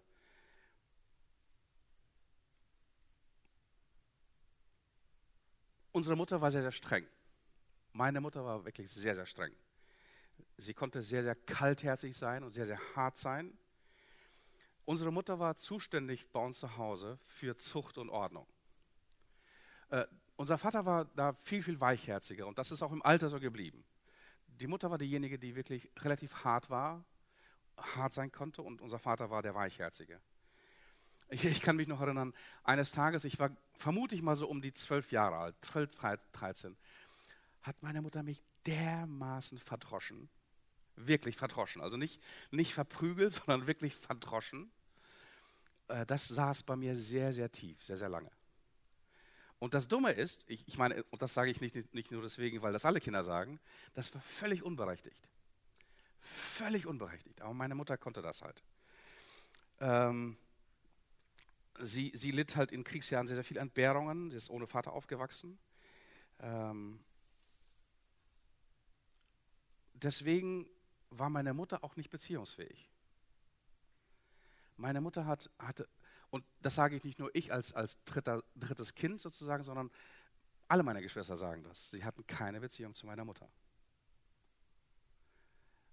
[5.92, 7.08] unsere Mutter war sehr, sehr streng.
[7.94, 9.54] Meine Mutter war wirklich sehr, sehr streng.
[10.58, 13.58] Sie konnte sehr, sehr kaltherzig sein und sehr, sehr hart sein.
[14.86, 18.46] Unsere Mutter war zuständig bei uns zu Hause für Zucht und Ordnung.
[19.90, 23.40] Äh, unser Vater war da viel, viel weichherziger und das ist auch im Alter so
[23.40, 23.86] geblieben.
[24.48, 27.04] Die Mutter war diejenige, die wirklich relativ hart war,
[27.78, 30.20] hart sein konnte und unser Vater war der Weichherzige.
[31.30, 34.74] Ich, ich kann mich noch erinnern, eines Tages, ich war vermutlich mal so um die
[34.74, 35.96] zwölf Jahre alt, 12,
[36.34, 36.78] 13,
[37.62, 40.30] hat meine Mutter mich dermaßen verdroschen,
[40.96, 42.22] wirklich verdroschen, also nicht,
[42.52, 44.72] nicht verprügelt, sondern wirklich verdroschen.
[45.88, 48.30] Äh, das saß bei mir sehr, sehr tief, sehr, sehr lange.
[49.60, 52.62] Und das Dumme ist, ich, ich meine, und das sage ich nicht, nicht nur deswegen,
[52.62, 53.60] weil das alle Kinder sagen,
[53.94, 55.30] das war völlig unberechtigt.
[56.20, 57.42] Völlig unberechtigt.
[57.42, 58.62] Aber meine Mutter konnte das halt.
[59.80, 60.38] Ähm,
[61.80, 64.32] sie, sie litt halt in Kriegsjahren sehr, sehr viel Entbehrungen.
[64.32, 65.58] Sie ist ohne Vater aufgewachsen.
[66.40, 67.00] Ähm,
[69.94, 70.68] deswegen
[71.10, 72.90] war meine Mutter auch nicht beziehungsfähig.
[74.78, 75.88] Meine Mutter hat, hatte,
[76.36, 79.90] und das sage ich nicht nur ich als, als dritter, drittes Kind sozusagen, sondern
[80.68, 81.92] alle meine Geschwister sagen das.
[81.92, 83.50] Sie hatten keine Beziehung zu meiner Mutter.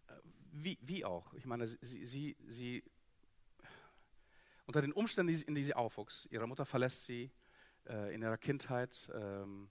[0.09, 0.15] Äh,
[0.51, 1.33] wie, wie auch?
[1.35, 2.83] Ich meine, sie, sie, sie
[4.67, 7.31] unter den Umständen, in die sie aufwuchs, ihre Mutter verlässt sie
[7.87, 9.71] äh, in ihrer Kindheit, ähm,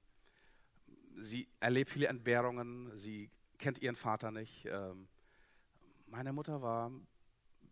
[1.17, 4.65] sie erlebt viele Entbehrungen, sie kennt ihren Vater nicht.
[4.67, 5.09] Ähm,
[6.05, 6.93] meine Mutter war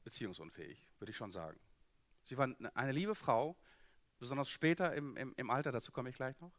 [0.04, 1.58] beziehungsunfähig, würde ich schon sagen.
[2.24, 3.56] Sie war eine liebe Frau,
[4.20, 6.52] besonders später im, im, im Alter, dazu komme ich gleich noch,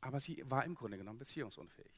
[0.00, 1.92] aber sie war im Grunde genommen beziehungsunfähig.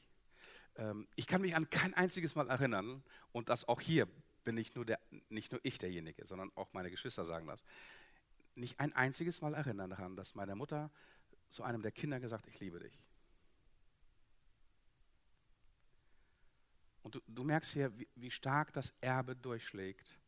[0.75, 4.07] Ähm, ich kann mich an kein einziges Mal erinnern, und das auch hier
[4.43, 7.63] bin ich nur der, nicht nur ich derjenige, sondern auch meine Geschwister sagen das,
[8.55, 10.91] nicht ein einziges Mal erinnern daran, dass meine Mutter
[11.49, 12.99] zu einem der Kinder gesagt, ich liebe dich.
[17.01, 20.19] Und du, du merkst hier, wie, wie, stark das Erbe durchschlägt,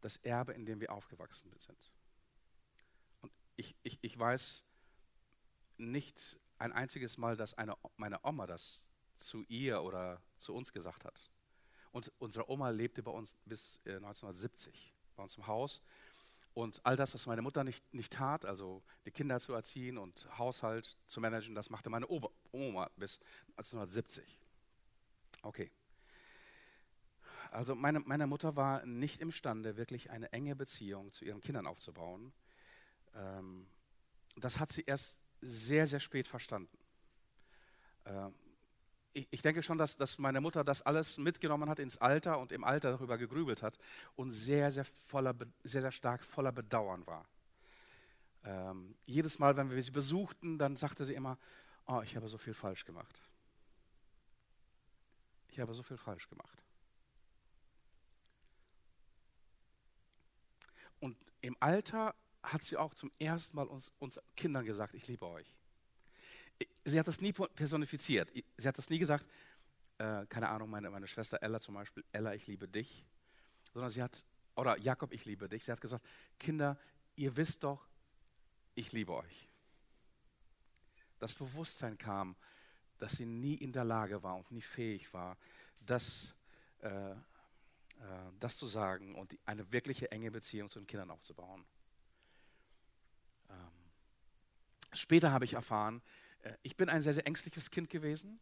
[0.00, 1.92] das Erbe, in dem wir aufgewachsen sind.
[3.56, 4.64] Ich, ich, ich weiß
[5.78, 11.04] nicht ein einziges Mal, dass eine, meine Oma das zu ihr oder zu uns gesagt
[11.04, 11.30] hat.
[11.92, 15.82] Und unsere Oma lebte bei uns bis 1970 äh, bei uns im Haus.
[16.54, 20.28] Und all das, was meine Mutter nicht, nicht tat, also die Kinder zu erziehen und
[20.38, 23.20] Haushalt zu managen, das machte meine Oma bis
[23.56, 24.38] 1970.
[25.42, 25.70] Okay.
[27.50, 32.32] Also meine, meine Mutter war nicht imstande, wirklich eine enge Beziehung zu ihren Kindern aufzubauen.
[33.14, 33.66] Ähm,
[34.36, 36.78] das hat sie erst sehr, sehr spät verstanden.
[38.06, 38.34] Ähm,
[39.12, 42.52] ich, ich, denke schon, dass, dass meine Mutter das alles mitgenommen hat ins Alter und
[42.52, 43.76] im Alter darüber gegrübelt hat
[44.16, 47.26] und sehr, sehr, voller, sehr, sehr stark voller Bedauern war.
[48.44, 51.38] Ähm, jedes Mal, wenn wir sie besuchten, dann sagte sie immer,
[51.86, 53.20] oh, ich habe so viel falsch gemacht.
[55.48, 56.62] Ich habe so viel falsch gemacht.
[61.00, 65.26] Und im Alter hat sie auch zum ersten Mal uns, uns Kindern gesagt, ich liebe
[65.26, 65.54] euch.
[66.84, 68.32] Sie hat das nie personifiziert.
[68.56, 69.26] Sie hat das nie gesagt,
[69.98, 73.06] äh, keine Ahnung, meine, meine Schwester Ella zum Beispiel, Ella, ich liebe dich.
[73.72, 74.24] Sondern sie hat,
[74.56, 75.64] oder Jakob, ich liebe dich.
[75.64, 76.04] Sie hat gesagt,
[76.38, 76.78] Kinder,
[77.16, 77.86] ihr wisst doch,
[78.74, 79.48] ich liebe euch.
[81.18, 82.36] Das Bewusstsein kam,
[82.98, 85.36] dass sie nie in der Lage war und nie fähig war,
[85.84, 86.34] das
[86.80, 87.14] äh,
[88.02, 91.64] äh, das zu sagen und eine wirkliche enge Beziehung zu den Kindern aufzubauen.
[93.50, 93.70] Ähm,
[94.92, 96.02] später habe ich erfahren,
[96.42, 98.40] äh, ich bin ein sehr, sehr ängstliches Kind gewesen.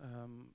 [0.00, 0.54] Ähm,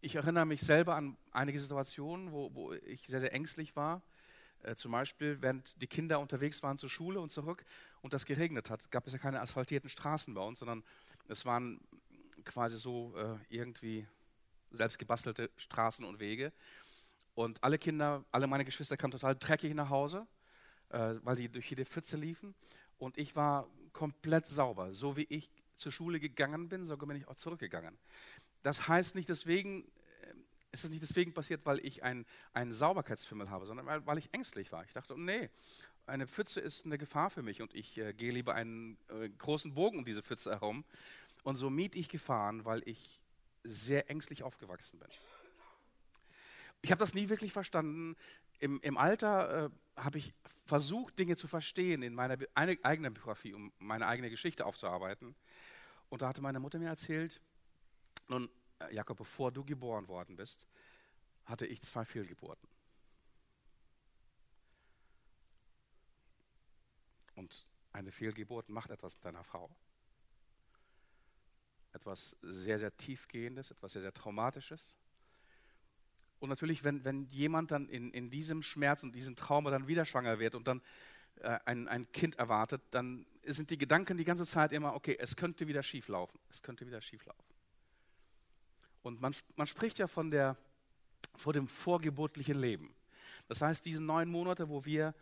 [0.00, 4.02] ich erinnere mich selber an einige Situationen, wo, wo ich sehr, sehr ängstlich war.
[4.62, 7.64] Äh, zum Beispiel, während die Kinder unterwegs waren zur Schule und zurück
[8.02, 10.84] und das geregnet hat, gab es ja keine asphaltierten Straßen bei uns, sondern
[11.28, 11.80] es waren
[12.44, 14.06] quasi so äh, irgendwie
[14.70, 16.52] selbst gebastelte Straßen und Wege.
[17.34, 20.26] Und alle Kinder, alle meine Geschwister kamen total dreckig nach Hause,
[20.88, 22.54] weil die durch jede Pfütze liefen.
[22.98, 24.92] Und ich war komplett sauber.
[24.92, 27.98] So wie ich zur Schule gegangen bin, so bin ich auch zurückgegangen.
[28.62, 29.84] Das heißt nicht deswegen,
[30.22, 30.34] äh,
[30.72, 34.72] es ist nicht deswegen passiert, weil ich einen, einen Sauberkeitsfimmel habe, sondern weil, ich ängstlich
[34.72, 34.84] war.
[34.84, 35.50] Ich dachte, oh nee,
[36.06, 39.74] eine Pfütze ist eine Gefahr für mich und ich äh, gehe lieber einen äh, großen
[39.74, 40.84] Bogen um diese Pfütze herum.
[41.44, 43.20] Und so miet ich Gefahren, weil ich
[43.62, 45.08] sehr ängstlich aufgewachsen bin.
[46.82, 48.16] Ich habe das nie wirklich verstanden.
[48.58, 53.72] Im, im Alter äh, habe ich versucht, Dinge zu verstehen in meiner eigenen Biografie, um
[53.78, 55.34] meine eigene Geschichte aufzuarbeiten.
[56.08, 57.40] Und da hatte meine Mutter mir erzählt,
[58.28, 60.68] nun, äh, Jakob, bevor du geboren worden bist,
[61.44, 62.68] hatte ich zwei Fehlgeburten.
[67.34, 69.70] Und eine Fehlgeburt macht etwas mit deiner Frau
[71.96, 74.96] etwas sehr, sehr tiefgehendes, etwas sehr, sehr traumatisches.
[76.38, 80.04] Und natürlich, wenn, wenn jemand dann in, in diesem Schmerz und diesem Trauma dann wieder
[80.04, 80.82] schwanger wird und dann
[81.36, 85.36] äh, ein, ein Kind erwartet, dann sind die Gedanken die ganze Zeit immer, okay, es
[85.36, 87.44] könnte wieder schief laufen, es könnte wieder schief laufen.
[89.02, 90.56] Und man, man spricht ja von, der,
[91.36, 92.94] von dem vorgeburtlichen Leben.
[93.48, 95.14] Das heißt, diese neun Monate, wo wir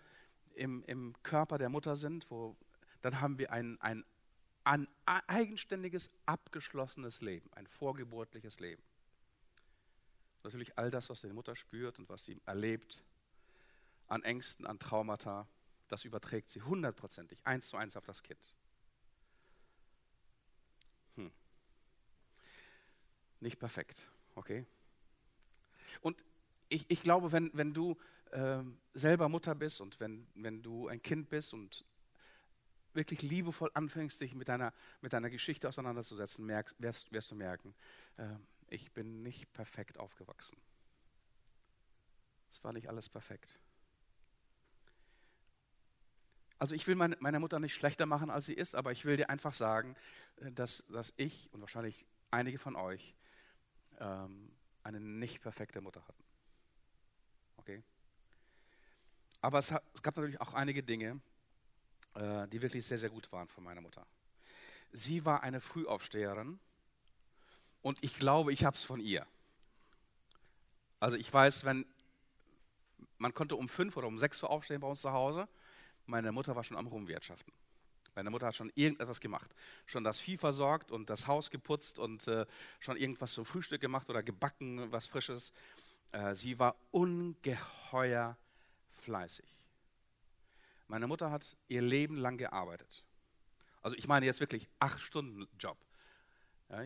[0.55, 2.57] im, im Körper der Mutter sind, wo,
[3.03, 4.05] dann haben wir ein, ein
[4.65, 8.83] ein eigenständiges, abgeschlossenes Leben, ein vorgeburtliches Leben.
[10.45, 13.03] Natürlich all das, was die Mutter spürt und was sie erlebt,
[14.09, 15.49] an Ängsten, an Traumata,
[15.89, 18.55] das überträgt sie hundertprozentig, eins zu eins auf das Kind.
[21.17, 21.33] Hm.
[23.41, 24.67] Nicht perfekt, okay?
[26.03, 26.23] Und
[26.69, 27.97] ich, ich glaube, wenn, wenn du
[28.33, 31.85] äh, selber Mutter bist und wenn, wenn du ein Kind bist und
[32.93, 37.75] wirklich liebevoll anfängst, dich mit deiner, mit deiner Geschichte auseinanderzusetzen, merkst, wirst, wirst du merken,
[38.17, 38.27] äh,
[38.75, 40.59] ich bin nicht perfekt aufgewachsen.
[42.51, 43.59] Es war nicht alles perfekt.
[46.59, 49.19] also ich will meine, meine Mutter nicht schlechter machen, als sie ist, aber ich will
[49.19, 49.95] dir einfach sagen,
[50.37, 53.15] äh, dass, dass ich und wahrscheinlich einige von euch
[53.99, 54.51] ähm,
[54.83, 56.25] eine nicht perfekte Mutter hatten.
[57.57, 57.83] Okay?
[59.43, 61.21] Aber es, hat, es gab natürlich auch einige Dinge,
[62.15, 64.07] äh, die wirklich sehr, sehr gut waren von meiner Mutter.
[64.91, 66.59] Sie war eine Frühaufsteherin
[67.85, 69.27] und ich glaube, ich habe es von ihr.
[71.01, 71.85] Also ich weiß, wenn
[73.19, 75.47] man konnte um fünf oder um sechs Uhr aufstehen bei uns zu Hause,
[76.07, 77.53] meine Mutter war schon am Rumwirtschaften.
[78.15, 79.55] Meine Mutter hat schon irgendetwas gemacht.
[79.85, 82.47] Schon das Vieh versorgt und das Haus geputzt und äh,
[82.81, 85.53] schon irgendwas zum Frühstück gemacht oder gebacken, was Frisches.
[86.13, 88.39] Äh, sie war ungeheuer
[88.93, 89.45] fleißig.
[90.89, 93.05] Meine Mutter hat ihr Leben lang gearbeitet.
[93.83, 95.77] Also ich meine jetzt wirklich acht Stunden Job.
[96.71, 96.83] Ja,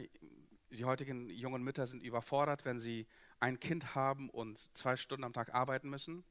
[0.70, 3.06] die heutigen jungen Mütter sind überfordert, wenn sie
[3.40, 6.24] ein Kind haben und zwei Stunden am Tag arbeiten müssen.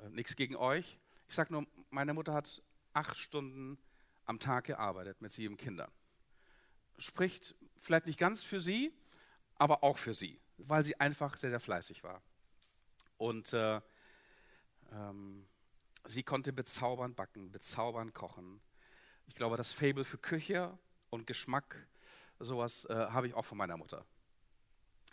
[0.00, 0.98] Äh, nichts gegen euch.
[1.28, 3.78] Ich sage nur, meine Mutter hat acht Stunden
[4.26, 5.90] am Tag gearbeitet mit sieben Kindern.
[6.98, 8.92] Spricht vielleicht nicht ganz für sie,
[9.56, 12.22] aber auch für sie, weil sie einfach sehr, sehr fleißig war.
[13.18, 13.80] Und äh,
[14.92, 15.46] ähm,
[16.04, 18.60] sie konnte bezaubern backen, bezaubern kochen.
[19.26, 20.78] Ich glaube, das Fable für Küche
[21.10, 21.86] und Geschmack,
[22.38, 24.04] sowas äh, habe ich auch von meiner Mutter.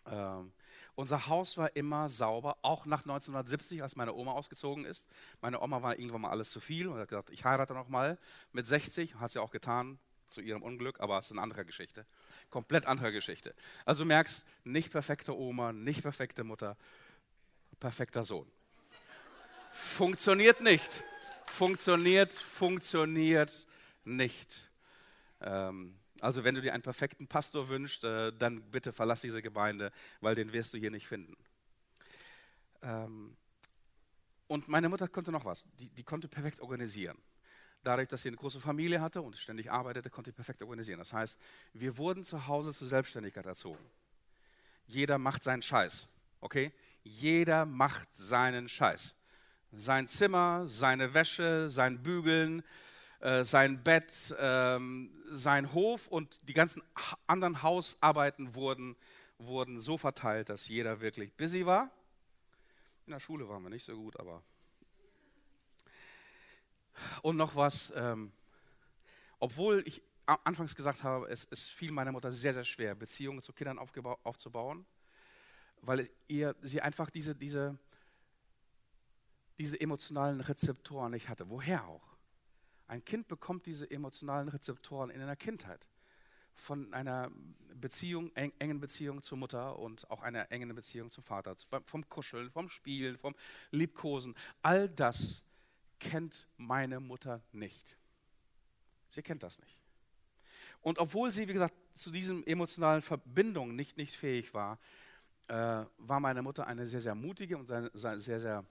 [0.07, 0.51] Ähm,
[0.95, 5.07] unser Haus war immer sauber, auch nach 1970, als meine Oma ausgezogen ist.
[5.41, 8.17] Meine Oma war irgendwann mal alles zu viel und hat gesagt, ich heirate noch mal
[8.51, 12.05] mit 60, hat sie auch getan, zu ihrem Unglück, aber es ist eine andere Geschichte.
[12.49, 13.53] Komplett andere Geschichte.
[13.85, 16.77] Also du merkst, nicht perfekte Oma, nicht perfekte Mutter,
[17.79, 18.49] perfekter Sohn.
[19.71, 21.03] Funktioniert nicht.
[21.45, 23.67] Funktioniert, funktioniert
[24.05, 24.71] nicht.
[25.41, 29.91] Ähm, also wenn du dir einen perfekten Pastor wünschst, äh, dann bitte verlass diese Gemeinde,
[30.21, 31.35] weil den wirst du hier nicht finden.
[32.83, 33.35] Ähm,
[34.47, 37.17] und meine Mutter konnte noch was, die, die konnte perfekt organisieren.
[37.83, 40.99] Dadurch, dass sie eine große Familie hatte und ständig arbeitete, konnte sie perfekt organisieren.
[40.99, 41.39] Das heißt,
[41.73, 43.83] wir wurden zu Hause zur Selbstständigkeit erzogen.
[44.85, 46.07] Jeder macht seinen Scheiß,
[46.41, 46.71] okay?
[47.03, 49.15] Jeder macht seinen Scheiß.
[49.71, 52.61] Sein Zimmer, seine Wäsche, sein Bügeln,
[53.21, 56.81] äh, sein Bett, ähm, sein Hof und die ganzen
[57.27, 58.95] anderen Hausarbeiten wurden,
[59.37, 61.91] wurden so verteilt, dass jeder wirklich busy war.
[63.05, 64.43] In der Schule waren wir nicht so gut, aber.
[67.21, 68.31] Und noch was, ähm,
[69.39, 73.53] obwohl ich anfangs gesagt habe, es, es fiel meiner Mutter sehr, sehr schwer, Beziehungen zu
[73.53, 74.85] Kindern aufzubauen,
[75.81, 77.77] weil ihr, sie einfach diese, diese,
[79.59, 81.49] diese emotionalen Rezeptoren nicht hatte.
[81.49, 82.11] Woher auch?
[82.91, 85.87] Ein Kind bekommt diese emotionalen Rezeptoren in einer Kindheit
[86.53, 87.31] von einer
[87.73, 92.51] Beziehung, eng, engen Beziehung zur Mutter und auch einer engen Beziehung zum Vater, vom Kuscheln,
[92.51, 93.33] vom Spielen, vom
[93.71, 94.35] Liebkosen.
[94.61, 95.45] All das
[96.01, 97.95] kennt meine Mutter nicht.
[99.07, 99.79] Sie kennt das nicht.
[100.81, 104.77] Und obwohl sie, wie gesagt, zu diesen emotionalen Verbindungen nicht, nicht fähig war,
[105.47, 108.65] äh, war meine Mutter eine sehr, sehr mutige und sehr, sehr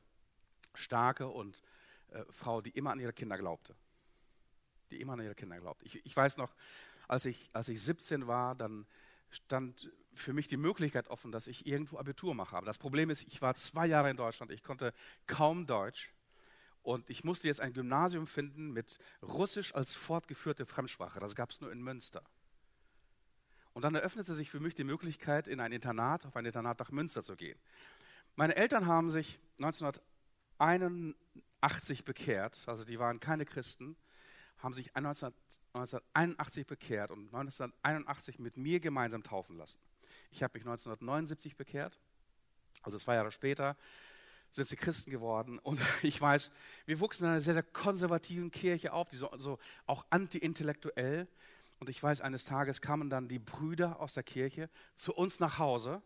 [0.75, 1.63] starke und
[2.11, 3.75] äh, Frau, die immer an ihre Kinder glaubte
[4.91, 5.83] die immer an ihre Kinder glaubt.
[5.85, 6.55] Ich, ich weiß noch,
[7.09, 8.87] als ich, als ich 17 war, dann
[9.31, 12.57] stand für mich die Möglichkeit offen, dass ich irgendwo Abitur mache.
[12.57, 14.93] Aber das Problem ist, ich war zwei Jahre in Deutschland, ich konnte
[15.27, 16.13] kaum Deutsch
[16.83, 21.21] und ich musste jetzt ein Gymnasium finden mit Russisch als fortgeführte Fremdsprache.
[21.21, 22.23] Das gab es nur in Münster.
[23.73, 26.91] Und dann eröffnete sich für mich die Möglichkeit, in ein Internat, auf ein Internat nach
[26.91, 27.59] Münster zu gehen.
[28.37, 33.97] Meine Eltern haben sich 1981 bekehrt, also die waren keine Christen
[34.63, 39.79] haben sich 1981 bekehrt und 1981 mit mir gemeinsam taufen lassen.
[40.31, 41.99] Ich habe mich 1979 bekehrt,
[42.83, 43.77] also zwei Jahre später
[44.53, 45.59] sind sie Christen geworden.
[45.59, 46.51] Und ich weiß,
[46.87, 51.29] wir wuchsen in einer sehr, sehr konservativen Kirche auf, die so, so auch anti-intellektuell.
[51.79, 55.59] Und ich weiß, eines Tages kamen dann die Brüder aus der Kirche zu uns nach
[55.59, 56.03] Hause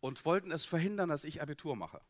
[0.00, 2.00] und wollten es verhindern, dass ich Abitur mache.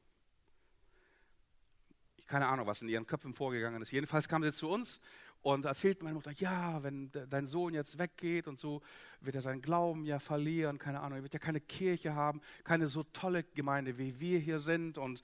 [2.27, 3.91] Keine Ahnung, was in ihren Köpfen vorgegangen ist.
[3.91, 5.01] Jedenfalls kamen sie zu uns
[5.43, 8.83] und erzählt meine Mutter, ja, wenn dein Sohn jetzt weggeht und so,
[9.21, 12.87] wird er seinen Glauben ja verlieren, keine Ahnung, er wird ja keine Kirche haben, keine
[12.87, 15.23] so tolle Gemeinde, wie wir hier sind und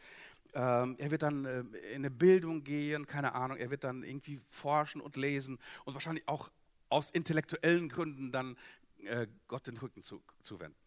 [0.54, 1.60] ähm, er wird dann äh,
[1.90, 6.26] in eine Bildung gehen, keine Ahnung, er wird dann irgendwie forschen und lesen und wahrscheinlich
[6.28, 6.50] auch
[6.88, 8.56] aus intellektuellen Gründen dann
[9.04, 10.78] äh, Gott den Rücken zu, zuwenden.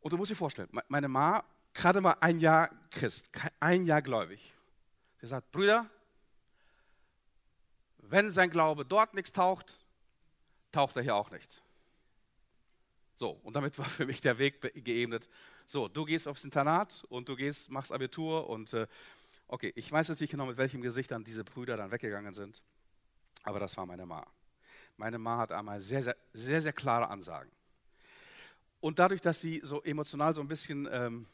[0.00, 4.54] Und du musst dir vorstellen, meine Ma, gerade mal ein Jahr Christ, ein Jahr gläubig,
[5.20, 5.90] sie sagt, Brüder,
[8.10, 9.80] wenn sein Glaube dort nichts taucht,
[10.72, 11.62] taucht er hier auch nichts.
[13.16, 15.28] So, und damit war für mich der Weg geebnet.
[15.66, 18.86] So, du gehst aufs Internat und du gehst, machst Abitur und äh,
[19.46, 22.62] Okay, ich weiß jetzt nicht genau, mit welchem Gesicht dann diese Brüder dann weggegangen sind,
[23.42, 24.26] aber das war meine Ma.
[24.96, 27.50] Meine Ma hat einmal sehr, sehr, sehr, sehr klare Ansagen.
[28.80, 31.26] Und dadurch, dass sie so emotional so ein bisschen ähm,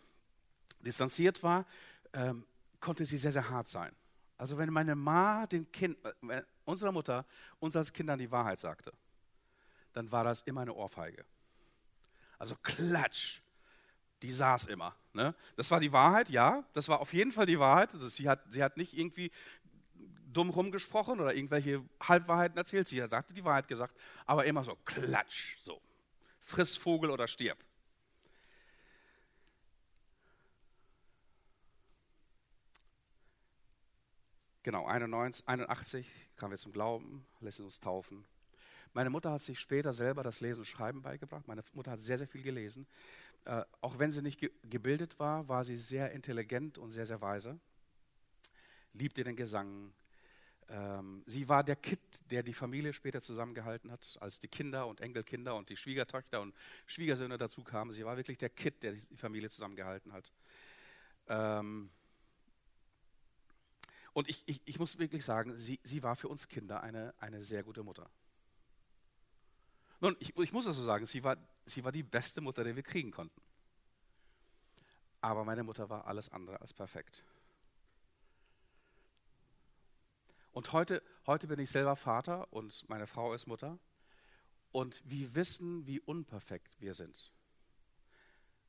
[0.80, 1.66] distanziert war,
[2.12, 2.44] ähm,
[2.80, 3.94] konnte sie sehr, sehr hart sein.
[4.41, 5.99] Also wenn meine Ma den Kind,
[6.30, 7.26] äh, unserer Mutter
[7.59, 8.91] uns als Kindern die Wahrheit sagte,
[9.93, 11.26] dann war das immer eine Ohrfeige.
[12.38, 13.43] Also Klatsch.
[14.22, 14.97] Die saß immer.
[15.12, 15.34] Ne?
[15.57, 16.64] Das war die Wahrheit, ja.
[16.72, 17.93] Das war auf jeden Fall die Wahrheit.
[17.93, 19.30] Also sie, hat, sie hat nicht irgendwie
[20.32, 22.88] dumm rumgesprochen oder irgendwelche Halbwahrheiten erzählt.
[22.88, 25.59] Sie sagte die Wahrheit gesagt, aber immer so Klatsch.
[25.61, 25.82] So.
[26.38, 27.59] Friss Vogel oder stirb.
[34.62, 36.06] Genau, 91, 81
[36.36, 38.26] kamen wir zum Glauben, lässt uns taufen.
[38.92, 41.48] Meine Mutter hat sich später selber das Lesen und Schreiben beigebracht.
[41.48, 42.86] Meine Mutter hat sehr, sehr viel gelesen.
[43.46, 47.22] Äh, auch wenn sie nicht ge gebildet war, war sie sehr intelligent und sehr, sehr
[47.22, 47.58] weise.
[48.92, 49.94] Liebte den Gesang.
[50.68, 52.00] Ähm, sie war der Kid,
[52.30, 56.54] der die Familie später zusammengehalten hat, als die Kinder und Enkelkinder und die Schwiegertöchter und
[56.86, 57.92] Schwiegersöhne dazu kamen.
[57.92, 60.30] Sie war wirklich der Kid, der die Familie zusammengehalten hat.
[61.28, 61.90] Ähm,
[64.12, 67.42] und ich, ich, ich muss wirklich sagen, sie, sie war für uns Kinder eine, eine
[67.42, 68.11] sehr gute Mutter.
[70.00, 72.74] Nun, ich, ich muss das so sagen, sie war, sie war die beste Mutter, die
[72.74, 73.40] wir kriegen konnten.
[75.20, 77.24] Aber meine Mutter war alles andere als perfekt.
[80.52, 83.78] Und heute, heute bin ich selber Vater und meine Frau ist Mutter.
[84.72, 87.30] Und wir wissen, wie unperfekt wir sind.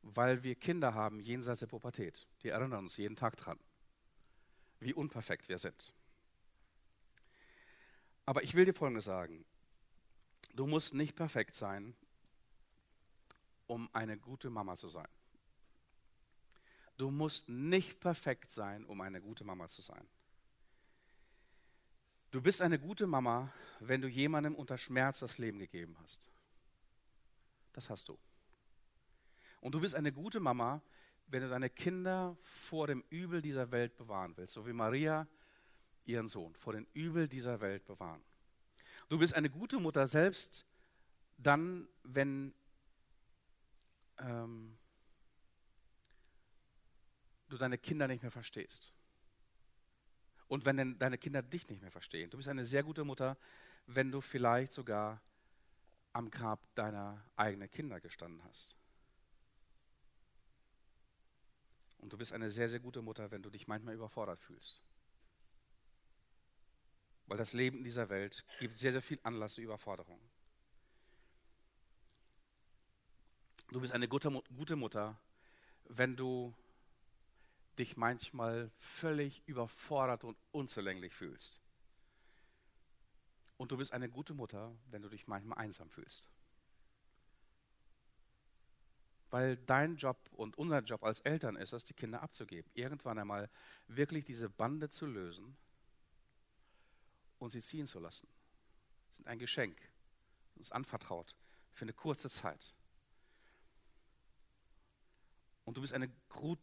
[0.04, 2.28] Weil wir Kinder haben jenseits der Pubertät.
[2.44, 3.60] Die erinnern uns jeden Tag dran
[4.82, 5.94] wie unperfekt wir sind.
[8.26, 9.46] Aber ich will dir Folgendes sagen.
[10.54, 11.96] Du musst nicht perfekt sein,
[13.68, 15.08] um eine gute Mama zu sein.
[16.98, 20.06] Du musst nicht perfekt sein, um eine gute Mama zu sein.
[22.32, 26.30] Du bist eine gute Mama, wenn du jemandem unter Schmerz das Leben gegeben hast.
[27.74, 28.18] Das hast du.
[29.62, 30.82] Und du bist eine gute Mama,
[31.32, 35.28] wenn du deine Kinder vor dem Übel dieser Welt bewahren willst, so wie Maria
[36.04, 38.22] ihren Sohn vor dem Übel dieser Welt bewahren.
[39.08, 40.66] Du bist eine gute Mutter selbst
[41.38, 42.54] dann, wenn
[44.20, 44.78] ähm,
[47.48, 49.00] du deine Kinder nicht mehr verstehst.
[50.48, 52.30] Und wenn deine Kinder dich nicht mehr verstehen.
[52.30, 53.38] Du bist eine sehr gute Mutter,
[53.88, 55.22] wenn du vielleicht sogar
[56.12, 58.81] am Grab deiner eigenen Kinder gestanden hast.
[62.02, 64.82] Und du bist eine sehr, sehr gute Mutter, wenn du dich manchmal überfordert fühlst.
[67.28, 70.20] Weil das Leben in dieser Welt gibt sehr, sehr viel Anlass zur Überforderung.
[73.70, 75.18] Du bist eine gute, gute Mutter,
[75.86, 76.54] wenn du
[77.80, 81.62] dich manchmal völlig überfordert und unzulänglich fühlst.
[83.58, 86.30] Und du bist eine gute Mutter, wenn du dich manchmal einsam fühlst.
[89.32, 92.70] Weil dein Job und unser Job als Eltern ist es, die Kinder abzugeben.
[92.76, 93.50] Irgendwann einmal
[93.88, 95.58] wirklich diese Bande zu lösen
[97.40, 98.28] und sie ziehen zu lassen.
[99.10, 99.82] Das ist ein Geschenk,
[100.56, 101.36] uns anvertraut
[101.72, 102.76] für eine kurze Zeit.
[105.64, 106.10] Und du bist eine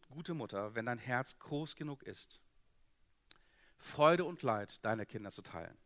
[0.09, 2.39] gute Mutter, wenn dein Herz groß genug ist,
[3.77, 5.77] Freude und Leid deiner Kinder zu teilen.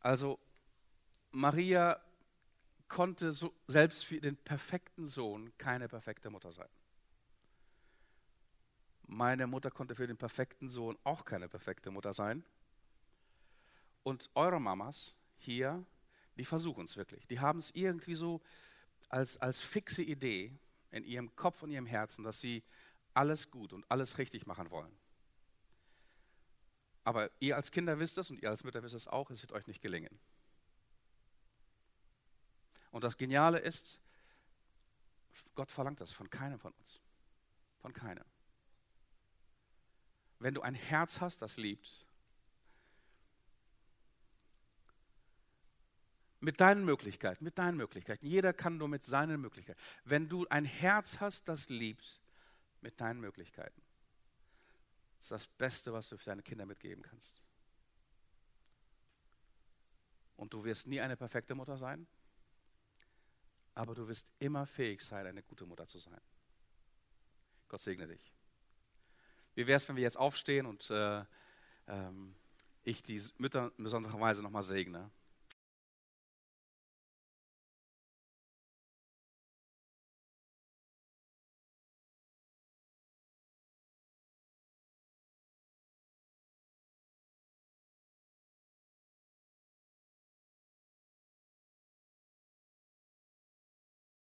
[0.00, 0.38] Also
[1.32, 2.00] Maria
[2.88, 6.68] konnte so, selbst für den perfekten Sohn keine perfekte Mutter sein.
[9.06, 12.44] Meine Mutter konnte für den perfekten Sohn auch keine perfekte Mutter sein.
[14.02, 15.84] Und eure Mamas hier,
[16.36, 17.26] die versuchen es wirklich.
[17.26, 18.40] Die haben es irgendwie so
[19.08, 20.52] als, als fixe Idee
[20.90, 22.62] in ihrem Kopf und ihrem Herzen, dass sie
[23.12, 24.92] alles gut und alles richtig machen wollen.
[27.04, 29.52] Aber ihr als Kinder wisst es und ihr als Mütter wisst es auch, es wird
[29.52, 30.18] euch nicht gelingen.
[32.94, 34.00] Und das Geniale ist,
[35.56, 37.00] Gott verlangt das von keinem von uns.
[37.80, 38.24] Von keinem.
[40.38, 42.06] Wenn du ein Herz hast, das liebt,
[46.38, 49.80] mit deinen Möglichkeiten, mit deinen Möglichkeiten, jeder kann nur mit seinen Möglichkeiten.
[50.04, 52.20] Wenn du ein Herz hast, das liebt,
[52.80, 53.82] mit deinen Möglichkeiten,
[55.18, 57.42] ist das Beste, was du für deine Kinder mitgeben kannst.
[60.36, 62.06] Und du wirst nie eine perfekte Mutter sein
[63.74, 66.20] aber du wirst immer fähig sein, eine gute Mutter zu sein.
[67.68, 68.32] Gott segne dich.
[69.54, 71.24] Wie wäre es, wenn wir jetzt aufstehen und äh,
[71.86, 72.34] ähm,
[72.82, 75.10] ich die Mütter in besonderer Weise nochmal segne?